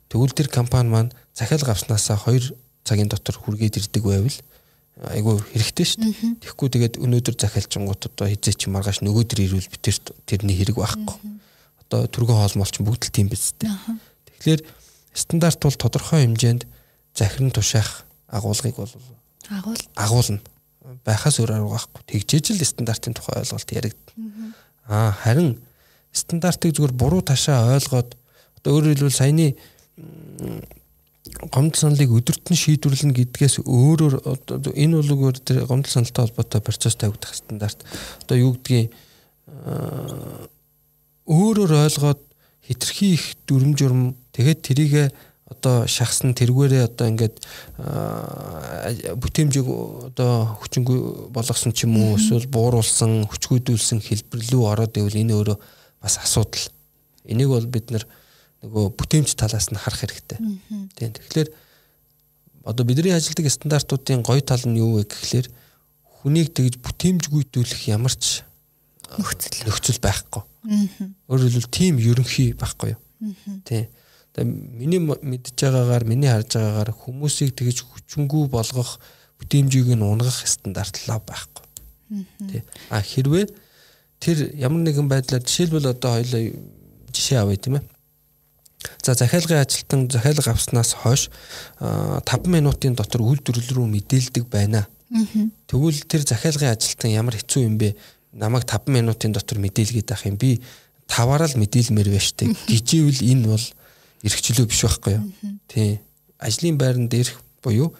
[0.08, 4.38] Тэгвэл тэр компани маань захиал авснаасаа 2 цагийн дотор хүргээд ирдэг байвал
[5.10, 6.14] айгүй хэрэгтэй шүү дээ.
[6.40, 11.18] Тэгэхгүй тэгээд өнөөдөр захиалчингууд одоо хизээ чи маргааш нөгөөдөр ирвэл би тэр тэрний хэрэг байхгүй.
[11.84, 13.74] Одоо түргэн хоолмол ч бүгд л тийм биз дээ.
[14.38, 14.60] Тэгэхээр
[15.12, 16.62] стандарт бол тодорхой хэмжээнд
[17.18, 18.94] захиран тушаах агуулгыг бол
[19.98, 20.38] агуулна
[21.04, 22.02] байхаас өөр арга байхгүй.
[22.12, 24.52] Тэгжээж л стандартын тухай ойлголт яригдана.
[24.86, 25.58] Аа харин
[26.12, 28.16] стандартыг зүгээр буруу ташаа ойлгоод
[28.60, 29.56] одоо өөрөөр хэлбэл саяны
[31.50, 34.14] гомдол саналыг өдөртөн шийдвэрлэнэ гэдгээс өөрөөр
[34.76, 37.80] энэ бол өөр тэр гомдол саналтай холбоотой процесс тавигдах стандарт.
[38.28, 38.92] Одоо юу гэдгийг
[41.24, 42.20] өөрөөр ойлгоод
[42.64, 45.04] хитрхи их дүрм журм тэгээд тэрийгэ
[45.54, 47.36] одоо шахсан тэргээрээ одоо ингээд
[49.22, 49.66] бүтээмжийг
[50.10, 55.58] одоо хүчингүй болгосон ч юм уу эсвэл бууруулсан хүчгүйдүүлсэн хэлбэрлүү ороод ивэл энэ өөрөө
[56.02, 56.66] бас асуудал.
[57.24, 60.38] Энийг бол бид нөгөө бүтээмж талаас нь харах хэрэгтэй.
[60.98, 61.14] Тийм.
[61.14, 61.48] Тэгэхээр
[62.66, 65.46] одоо бидний ажилдаг стандартуудын гоё тал нь юу вэ гэхлээр
[66.20, 68.42] хүнийг тэгж бүтээмжгүйдүүлэх ямар ч
[69.16, 70.42] нөхцөл нөхцөл байхгүй.
[71.28, 73.00] Өөрөөр хэлбэл тийм ерөнхий байхгүй юу?
[73.64, 73.88] Тийм
[74.42, 78.98] миний мэдж байгаагаар миний харж байгаагаар хүмүүсийг тэгж хүчингү болгох
[79.38, 81.64] бүтээмжийг нь унгах стандарт лав байхгүй.
[82.50, 82.62] Тий.
[82.90, 83.46] А хэрвээ
[84.18, 86.42] тэр ямар нэгэн байдлаар жишээлбэл одоо хоёлаа
[87.14, 87.84] жишээ авъя тийм ээ.
[89.02, 91.30] За захиалгын ажилтан захиалга авснаас хойш
[91.78, 94.86] 5 минутын дотор үйлдвэрлэл рүү мэдээлдэг байна.
[95.70, 97.94] Тэгвэл тэр захиалгын ажилтан ямар хэцүү юм бэ?
[98.32, 100.36] Намайг 5 минутын дотор мэдээлгээд авах юм.
[100.36, 100.60] Би
[101.06, 102.50] таваараа л мэдээлмээр байна штэ.
[102.68, 103.66] Гижээвэл энэ бол
[104.24, 105.24] эрхчлөө биш байхгүй юу.
[105.68, 106.00] Тий.
[106.40, 107.92] Ажлын байранд ирэх буюу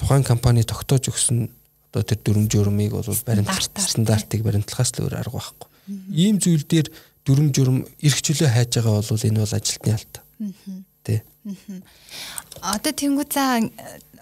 [0.00, 1.50] тухайн компани тогтоож өгсөн
[1.92, 5.68] одоо тэр дүрм журмыг бол баримтлах стандартыг баримтлахаас л өөр арга байхгүй.
[6.14, 6.88] Ийм зүйл дээр
[7.26, 10.14] дүрм журм эрхчлөө хайж байгаа бол энэ бол ажилтны алт.
[11.04, 11.20] Тий.
[12.62, 13.60] Одоо тэнгуү за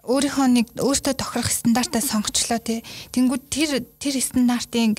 [0.09, 2.81] өөрийнхөө нэг өөртөө тохирох стандартаа сонгочлоо тий.
[3.13, 4.97] Тэнгуү тэр тэр стандартын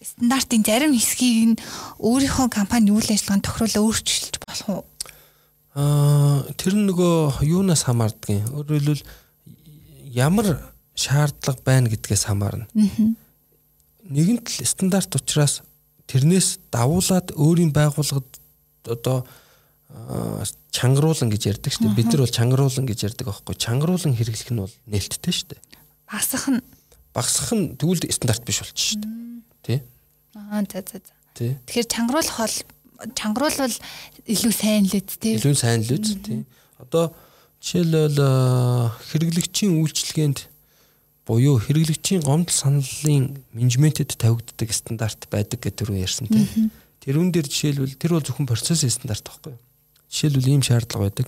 [0.00, 1.60] стандартын зарим хэсгийг нь
[2.00, 4.82] өөрийнхөө компани үйл ажиллагаанд тохируулаад өөрчилж болох уу?
[5.74, 8.42] Аа тэр нөгөө юунаас хамаардаг юм.
[8.58, 9.06] Өөрөөр хэлбэл
[10.10, 10.58] ямар
[10.98, 12.66] шаардлага байна гэдгээс хамаарна.
[14.10, 15.62] Нэгэнт л стандарт учраас
[16.10, 18.26] тэрнээс давуулаад өөрийн байгууллагад
[18.90, 19.22] одоо
[20.74, 21.98] чангаруулан гэж ярьдаг шүү дээ.
[21.98, 23.54] Бид нар бол чангаруулан гэж ярьдаг аахгүй.
[23.54, 25.60] Чангаруулан хэрэглэх нь бол нээлттэй шүү дээ.
[26.10, 26.60] Багсах нь
[27.14, 29.14] багсах нь тэгвэл стандарт биш болчих шүү дээ.
[29.62, 29.74] Тэ?
[30.34, 31.14] Аа за за за.
[31.38, 32.56] Тэгэхээр чангаруулах бол
[33.14, 33.74] чангаруулвал
[34.26, 35.36] илүү сайн л үст тийм.
[35.38, 36.44] Илүү сайн л үст тийм.
[36.80, 37.12] Одоо
[37.60, 38.18] жишээлбэл
[39.10, 40.38] хэрэглэгчийн үйлчлэгээнд
[41.28, 46.70] буюу хэрэглэгчийн гомдол саналын менежментэд тавигддаг стандарт байдаг гэдэг түрүү ярьсан тийм.
[47.04, 49.60] Тэрүүн дээр жишээлбэл тэр бол зөвхөн процессын стандарт байхгүй юу?
[50.10, 51.26] Жишээлбэл ийм шаардлага байдаг.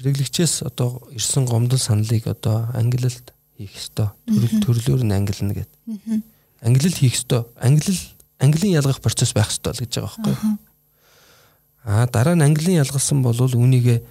[0.00, 4.10] Хэрэглэгчээс одоо ирсэн гомдол саналыг одоо англилд хийх ёстой.
[4.26, 6.22] Төрөл төрлөөр нь ангилна гэдэг.
[6.62, 7.44] Ангилал хийх ёстой.
[7.58, 7.98] Ангилал
[8.38, 10.67] ангилын ялгах процесс байх ёстой л гэж байгаа байхгүй юу?
[11.84, 14.02] Аа дараа нь ангилын ялгалсан бол үүнийг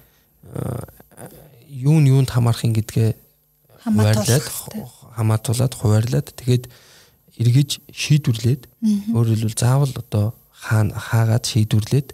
[1.68, 3.10] юу нь юунд хамаарахын гэдгээ
[3.84, 4.46] хуваарлаад
[5.16, 6.64] хамаатуулаад хуваарлаад тэгээд
[7.38, 8.62] эргэж шийдвэрлээд
[9.14, 12.08] өөрөөр хэлбэл заавал одоо хаана хаагаад шийдвэрлээд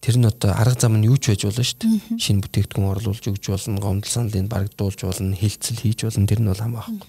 [0.00, 1.98] тэр нь одоо арга зам нь юу ч байж болно шүү дээ.
[2.16, 6.62] Шинэ бүтээгдэхүүн оруулж өгч болно, гомдол саналыг барагдуулж болно, хилцэл хийж болно тэр нь бол
[6.62, 7.00] хамаахгүй.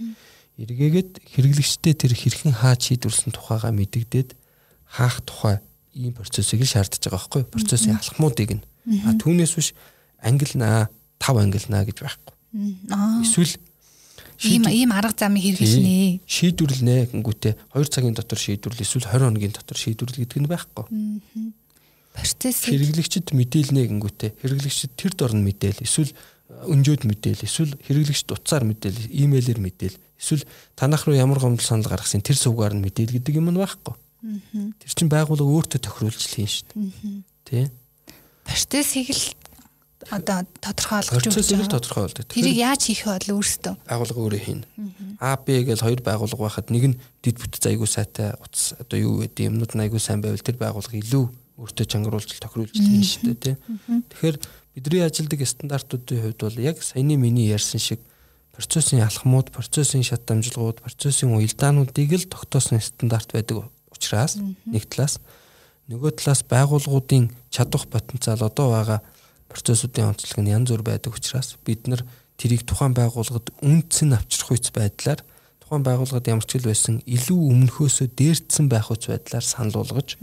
[0.58, 4.34] Эргээгээд хэрэглэгчтэй тэр хэрхэн хаач шийдвэрлсэн тухайга мэдэгдээд
[4.90, 5.62] хаах тухай
[5.98, 7.50] ийм процессыг шаардж байгаа байхгүй юу?
[7.50, 8.64] Процессын алхмуудыг нь.
[9.04, 9.74] А түүнээс биш
[10.22, 10.88] ангилнаа,
[11.18, 12.34] тав ангилнаа гэж байхгүй.
[13.26, 13.58] Эсвэл
[14.46, 16.22] ийм ийм арга замыг хэрэгжинэ.
[16.30, 20.86] Шийдвэрлэнэ гингүүтээ 2 цагийн дотор шийдвэрлэл эсвэл 20 хоногийн дотор шийдвэрлэл гэдэг нь байхгүй.
[22.14, 26.14] Процесс хэрэглэгчд мэдээлнэ гингүүтээ хэрэглэгчд тэр дорн мэдээл эсвэл
[26.48, 32.22] өнжөөд мэдээл эсвэл хэрэглэгчд утсаар мэдээл, имэйлээр мэдээл эсвэл танах руу ямар гомдол санал гаргасан
[32.24, 33.94] тэр сувгаар нь мэдээл гэдэг юм нь байхгүй.
[34.22, 37.70] Тэр чинь байгууллага өөртөө тохируулж л хийн шүү дээ.
[37.70, 37.72] Тэ?
[38.48, 39.24] Процессыг л
[40.10, 42.26] одоо тодорхойлгож процессыг л тодорхойлдог.
[42.32, 43.74] Тэрийг яаж хийх вэ өөрөөсөө?
[43.86, 44.66] Байгууллага өөрөө хийнэ.
[45.22, 49.14] А Б гэж хоёр байгууллага байхад нэг нь дид бүтц айгуу сайтай утас одоо юу
[49.22, 51.26] гэдэг юмнууд нь айгуу сайн байвал тэр байгууллага илүү
[51.58, 53.56] өөртөө чангаруулж тохируулж хийн шүү дээ.
[54.14, 54.38] Тэгэхээр
[54.78, 58.00] бидний ажилдаг стандартуудын хувьд бол яг саяны миний ярьсан шиг
[58.54, 65.20] процессын алхмууд, процессын шат дамжлагууд, процессын уялдаануудыг л тогтоосон стандарт байдаг учраас нэг талаас
[65.90, 69.00] нөгөө талаас байгууллагуудын чадвах потенциал одоо байгаа
[69.50, 72.04] процессуудын онцлог нь янз бүр байдаг учраас бид нар
[72.38, 75.24] тэрийг тухайн байгууллагад үндсэн авчрах үйц байдлаар
[75.64, 80.16] тухайн байгууллагад ямар ч хэл байсан илүү өмнөхөөсөө дээрдсэн байх үц байдлаар санал болгож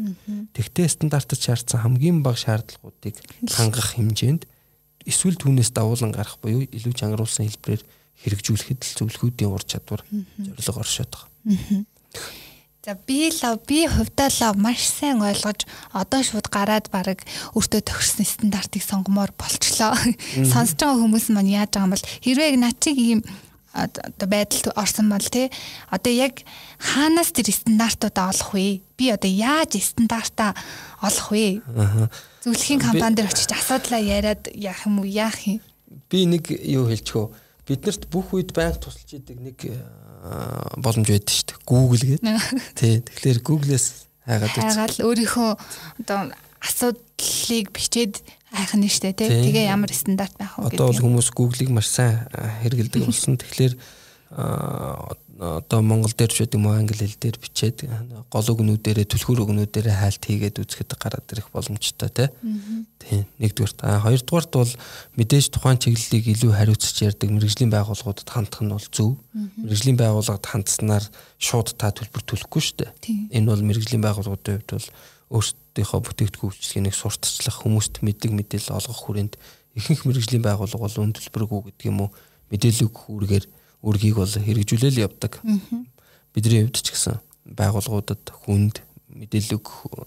[0.57, 3.17] тэгтээ стандартад шаардсан хамгийн бага шаардлагуудыг
[3.53, 4.49] хангах хэмжээнд
[5.05, 7.83] эсвэл түүнээс давуулан гарах буюу илүү чангаруулсан хэлбэрээр
[8.25, 10.01] хэрэгжүүлэхэд л зөвлөхүүдийн ур чадвар
[10.41, 11.85] зорилго оршоод байгаа.
[12.85, 15.65] За би л би хувьдаа л маш сайн ойлгож
[15.97, 17.25] одоо шууд гараад баг
[17.57, 19.97] өөртөө тохирсон стандартыг сонгомоор болчлоо.
[20.37, 23.21] Сонсож байгаа хүмүүс маань яаж байгаа юм бол хэрвээ над чиг ийм
[23.73, 25.49] одоо байдалд орсон бол тий
[25.89, 26.45] одоо яг
[26.77, 28.85] хаанаас тэр стандартуудаа олох вэ?
[29.01, 30.53] Би одоо яаж стандартаа
[31.01, 31.65] олох вэ?
[32.45, 35.09] Зөвлөхийн компани дээр очиж асуудлаа яриад яах юм уу?
[35.09, 35.65] Яах юм?
[36.13, 37.33] Би нэг юу хэлчихв.
[37.65, 39.57] Биднэрт бүх үед байнга тусалж идэг нэг
[40.81, 41.61] боломж байдаг шүү дээ.
[41.69, 42.23] Google гэдэг.
[42.79, 42.95] Тий.
[43.05, 44.65] Тэгэхээр Google-с хайгаад үз.
[44.65, 45.51] Хайгаад өөрийнхөө
[46.01, 46.19] одоо
[46.65, 48.15] асуудлыг бичээд
[48.49, 49.45] хайх нь шүү дээ.
[49.45, 50.81] Тэгээ ямар стандарт байх вэ гэдэг.
[50.81, 52.25] Одоо бол хүмүүс Google-ыг маш сайн
[52.65, 53.37] хэрэгэлдэг болсон.
[53.37, 53.75] Тэгэхээр
[55.39, 57.91] одоо монгол дээр ч гэдэг юм уу англи хэл дээр бичээд
[58.31, 62.29] гол үгнүүдээрээ түлхүүр үгнүүдээрээ хайлт хийгээд үзэхэд гараад ирэх боломжтой тий.
[63.43, 64.73] Нэгдүгээрт а хоёрдугаарт бол
[65.19, 69.19] мэдээж тухайн чиглэлийг илүү хариуцж ярьдаг мэрэгжлийн байгууллагуудад хандах нь бол зөв.
[69.35, 71.05] Мэрэгжлийн байгууллагад хандсанаар
[71.43, 72.91] шууд та төлбөр төлөхгүй шүү дээ.
[73.35, 74.89] Энэ бол мэрэгжлийн байгууллагуудын хувьд бол
[75.35, 79.35] өөрсдийнхөө бүтээгдэхүүн үйлчлэгийг сурталчлах хүмүүст мэддэг мэдээлэл олгох хүрээнд
[79.75, 82.11] ихэнх мэрэгжлийн байгууллага бол үн төлбөргүй гэдэг юм уу
[82.55, 83.45] мэдээлэл өгөх үүргээр
[83.85, 85.45] үргийг бол хэрэгжүүлэл явдаг.
[86.33, 88.81] Бидний хувьд ч гэсэн байгууллагуудад хүнд
[89.13, 89.61] мэдээлэл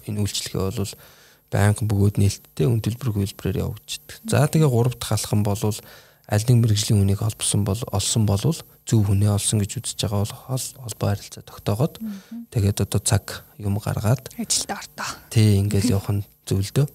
[0.09, 0.93] энэ үйлчлэгээ бол
[1.47, 4.19] байнга бөгөөд нээлттэй үн төлбөр хөлбрээр явагддаг.
[4.27, 5.61] За тэгээ гурав дахь алхам бол
[6.27, 10.35] аль нэг мэрэгжлийн үнийг холбосон бол олсон бол зөв хүнээ олсон гэж үзэж байгаа бол
[10.83, 11.95] холбоо харилцаа тогтоогоод
[12.51, 15.07] тэгээд одоо цаг юм гаргаад ажилд ортоо.
[15.31, 16.87] Тий, ингээл явах нь зөвлөдөө.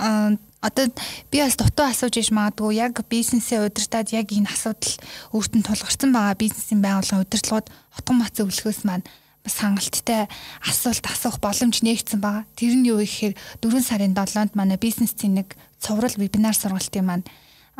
[0.00, 0.92] Одоо
[1.32, 4.92] би бас дутуу асууж иж магадгүй яг бизнесээ удирдаад яг энэ асуудал
[5.32, 9.04] өөрт нь тулгарсан байгаа бизнесийн байгууллагын удирдлагууд хотгон мац өвлөхөөс маань
[9.40, 10.28] бас хангалттай
[10.68, 12.44] асуулт асуух боломж нээгдсэн байгаа.
[12.60, 13.34] Тэр нь юу гэхээр
[13.64, 17.24] 4 сарын 7-нд манай бизнесийн нэг цуврал вебинар сургалтын маань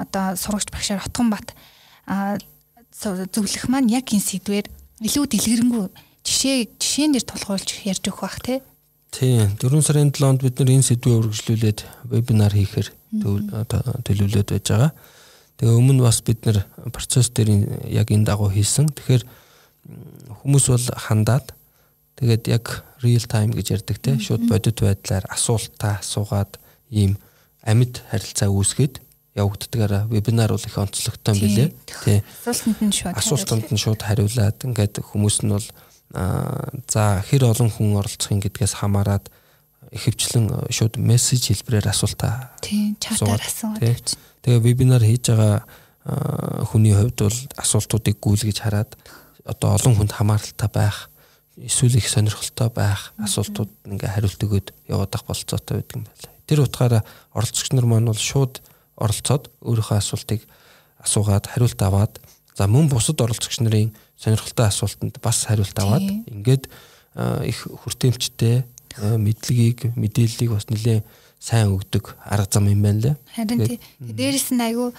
[0.00, 1.52] одоо сурагч багшаар Хотгон бат
[2.96, 4.66] зөвлөх маань яг энэ сэдвэр
[5.04, 5.86] илүү дэлгэрэнгүй
[6.24, 8.58] жишээ жишээн дээр тулгуурлаж ярьж өгөх бах тий.
[9.10, 11.80] Тийм 4 сарын 7-нд бид нар энэ сэдвээ үргэлжлүүлээд
[12.10, 12.88] вебинар хийхээр
[14.06, 14.92] төлөвлөд байж байгаа.
[15.58, 16.62] Тэгээ өмнө бас бид нар
[16.94, 18.86] процесс дээр яг энэ дагуу хийсэн.
[18.94, 19.22] Тэгэхээр
[20.46, 21.52] хүмүүс бол хандаад
[22.22, 26.62] тэгээд яг real time гэж ярьдаг те шууд бодит байдлаар асуултаа асуугаад
[26.94, 27.18] ийм
[27.66, 29.02] амьд харилцаа үүсгээд
[29.34, 31.64] явагддагаараа вебинар бол их онцлогтой юм билэ.
[32.04, 32.22] Тий.
[32.46, 35.66] Асуултанд нь шууд хариулаад ингээд хүмүүс нь бол
[36.10, 39.30] за хэр олон хүн оролцохын гэдгээс хамаарат
[39.94, 44.06] ихэвчлэн шууд мессеж хэлбэрээр асуултаа тий чатаар асуугаад
[44.42, 45.62] тэгээ вебинар хийж байгаа
[46.66, 48.98] хүний хувьд бол асуултуудыг гүйлгэж хараад
[49.44, 51.10] одоо олон хүнд хамааралтай байх
[51.60, 56.34] эсвэл их сонирхолтой байх асуултууд ингээ хариулт өгөөд яваад ах болцоотой байдаг юм байна.
[56.46, 57.02] Тэр утгаараа
[57.36, 58.64] оролцогч нар маань бол шууд
[58.96, 60.40] оролцоод өөрийнхөө асуултыг
[61.04, 62.20] асуугаад хариулт аваад
[62.56, 66.68] за мөн бусад оролцогч нарын сонирхолтой асуултанд бас хариулт аваад ингээд
[67.48, 68.62] их хүртээмжтэй
[69.00, 71.08] мэдлэгийг мэдээллийг бас нэлээд
[71.40, 73.16] сайн өгдөг арга зам юм байна лээ.
[73.32, 73.80] Харин тий.
[73.98, 74.92] Дээрээс нь айгүй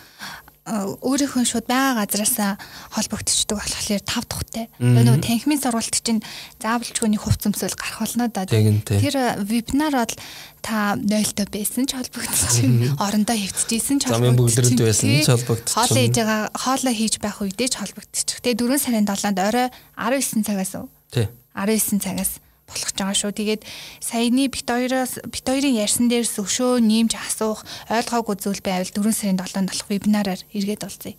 [0.62, 2.60] өөрийнхөө шууд байгаа газараас
[2.94, 4.70] холбогдчихдог болохоор тав тухтай.
[4.78, 6.22] Нөгөө танхимын сургалт чинь
[6.62, 8.46] заавалчгүй нэг хувц өмсөл гарах болно да.
[8.46, 10.14] Тэр вебинар бол
[10.62, 12.94] та нойлтой байсан ч холбогдчихжээ.
[12.94, 14.22] Орондоо хөвцөжсэн ч холбогдчихжээ.
[14.22, 15.82] Замын бүгдэрд байсан ч холбогдчихжээ.
[15.82, 18.46] Хоолоо хийж байгаа хоолоо хийж байх үедээ ч холбогдчихжээ.
[18.46, 20.78] Тэгээ 4 сарын 7-нд орой 19 цагаас.
[21.10, 21.26] Тий.
[21.58, 22.38] 19 цагаас
[22.72, 23.32] болох гэж байгаа шүү.
[23.36, 23.62] Тэгээд
[24.00, 27.62] саяны бит хоёроос бит хоёрын ярьсан дээрс өшөө нэмж асуух
[27.92, 31.16] ойлгоогүй зүйл байвал 4 сарын 7-нд болох вебинараар эргээд олзъя.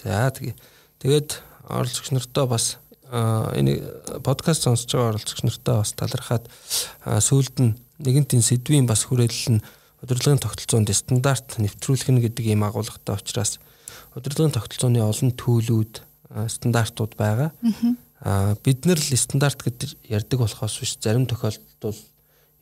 [0.00, 0.56] За тэгээ
[1.04, 1.28] тэгээд
[1.68, 2.80] оролцогч нартаа бас
[3.12, 3.80] энэ
[4.24, 6.44] подкаст сонсож байгаа оролцогч нартаа бас талархаад
[7.04, 9.64] сүүлд нь нэгэнтийн сэдвийн бас хүрээлэл нь
[10.02, 13.58] удирдлагын тогтолцоонд стандарт нэвтрүүлэх нь гэдэг ийм агуулгатай учраас
[14.14, 15.94] удирдлагын тогтолцооны олон төлөвүүд
[16.48, 17.50] стандартууд байгаа.
[18.20, 21.98] А бид нар л стандарт гэдэг ярьдаг болохоос биш зарим тохиолдолд бол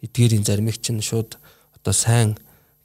[0.04, 1.40] эдгээрийн заримыг чинь шууд
[1.80, 2.36] одоо сайн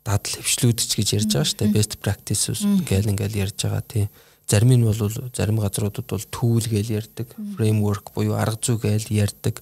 [0.07, 4.05] дадал хвшлүүдч гэж ярьж байгаа шүү дээ best practices гээл ингээл ярьж байгаа тий.
[4.47, 4.97] Зарим нь бол
[5.35, 7.27] зарим газруудад бол tool гээл ярьдаг
[7.59, 9.59] framework буюу арга зүй гээл ярьдаг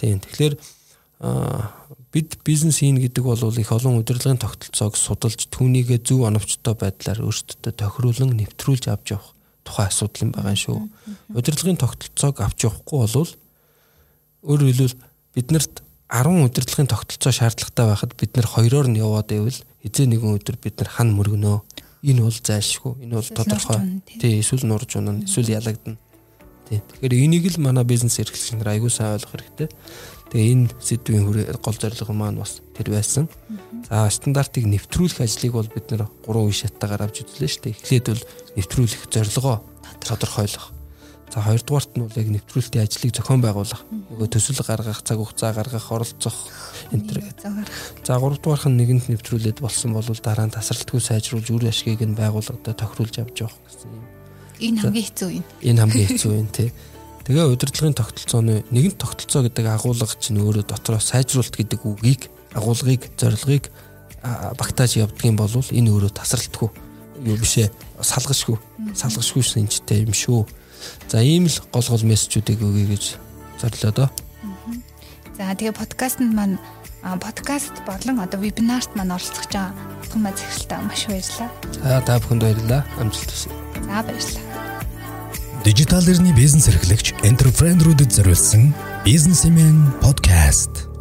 [0.00, 0.16] тий.
[0.16, 0.56] Тэгэхээр
[2.10, 7.72] бид бизнес хийн гэдэг бол их олон удирдлагын тогтолцоог судалж түүнийгээ зөв оновчтой байдлаар өөрсдөө
[7.74, 9.34] тохируулан нэвтрүүлж авч явах
[9.64, 10.78] тухайн асуудал юм байгаа шүү.
[11.34, 13.32] Удирдлагын тогтолцоог авч явахгүй болвол
[14.44, 14.96] өөрөөр хэлбэл
[15.34, 15.74] биднэрт
[16.12, 20.76] 10 удирдлагын тогтолцоо шаардлагатай байхад бид нэр хоёроор нь яваад байвал эзэн нэгэн өдөр бид
[20.78, 21.58] нар хан мөргөнөө.
[22.04, 22.92] Энэ бол зайлшгүй.
[23.08, 24.04] Энэ бол тодорхой.
[24.20, 25.96] Тий, эсвэл нурж унана, эсвэл ялагдана.
[26.68, 26.84] Тий.
[26.84, 29.68] Тэгэхээр энийг л манай бизнес эрхлэгч нар аягүй сайн ойлгох хэрэгтэй.
[30.34, 33.30] Тэгээ энэ сэдвийн гол зорилго маань бас тэр байсан.
[33.86, 37.78] За стандартыг нэвтрүүлэх ажлыг бол бид нэр гурван үе шаттайгаар авч үзлээ шүү дээ.
[37.78, 38.24] Эхлээд бол
[38.58, 39.62] нэвтрүүлэх зорилгоо
[40.02, 40.74] тодорхойлох.
[41.30, 43.86] За хоёрдугаарт нь бол яг нэвтрүүлэлтийн ажлыг зохион байгуулах.
[43.86, 46.50] Нөгөө төсөл гаргах, цаг хугацаа гаргах, оролцох
[46.90, 47.18] энэ төр.
[48.02, 52.74] За гуравдугаарх нь нэгэнд нэвтрүүлээд болсон бол дараа нь тасралтгүй сайжруулж үр ашгийг нь байгууллагад
[52.74, 54.02] тохируулж авч явах гэсэн юм.
[54.58, 55.44] Энэ хамгийн хэцүү юм.
[55.62, 56.70] Энэ хамгийн хэцүү юм тий.
[57.24, 63.72] Тэгээ удирдлагын тогтолцооны нэгэн тогтолцоо гэдэг агуулга чинь өөрөө дотроо сайжруулалт гэдэг үгийг агуулгыг зорилгыг
[64.60, 66.68] багтааж явдгийн бол энэ өөрөө тасралтгүй
[67.24, 67.72] юу бишээ
[68.04, 68.60] салгашгүй
[68.92, 70.44] салгашгүй шинжтэй юм шүү.
[71.08, 73.04] За ийм л гол гол мессежүүдийг өгье гэж
[73.60, 74.08] зорилоо доо.
[75.36, 76.60] За тэгээ подкастт маань
[77.24, 79.72] подкаст болон одоо вебинарт маань оролцож байгаа
[80.12, 81.50] хүмүүс захиралтай маш баярлалаа.
[81.72, 82.82] За та бүхэнд баярлалаа.
[83.00, 83.52] Амжилт хүсье.
[83.88, 84.53] За баярлалаа.
[85.64, 90.93] Дижитал эрхний бизнес эрхлэгч энтерпренерүүдэд зориулсан бизнесмен подкаст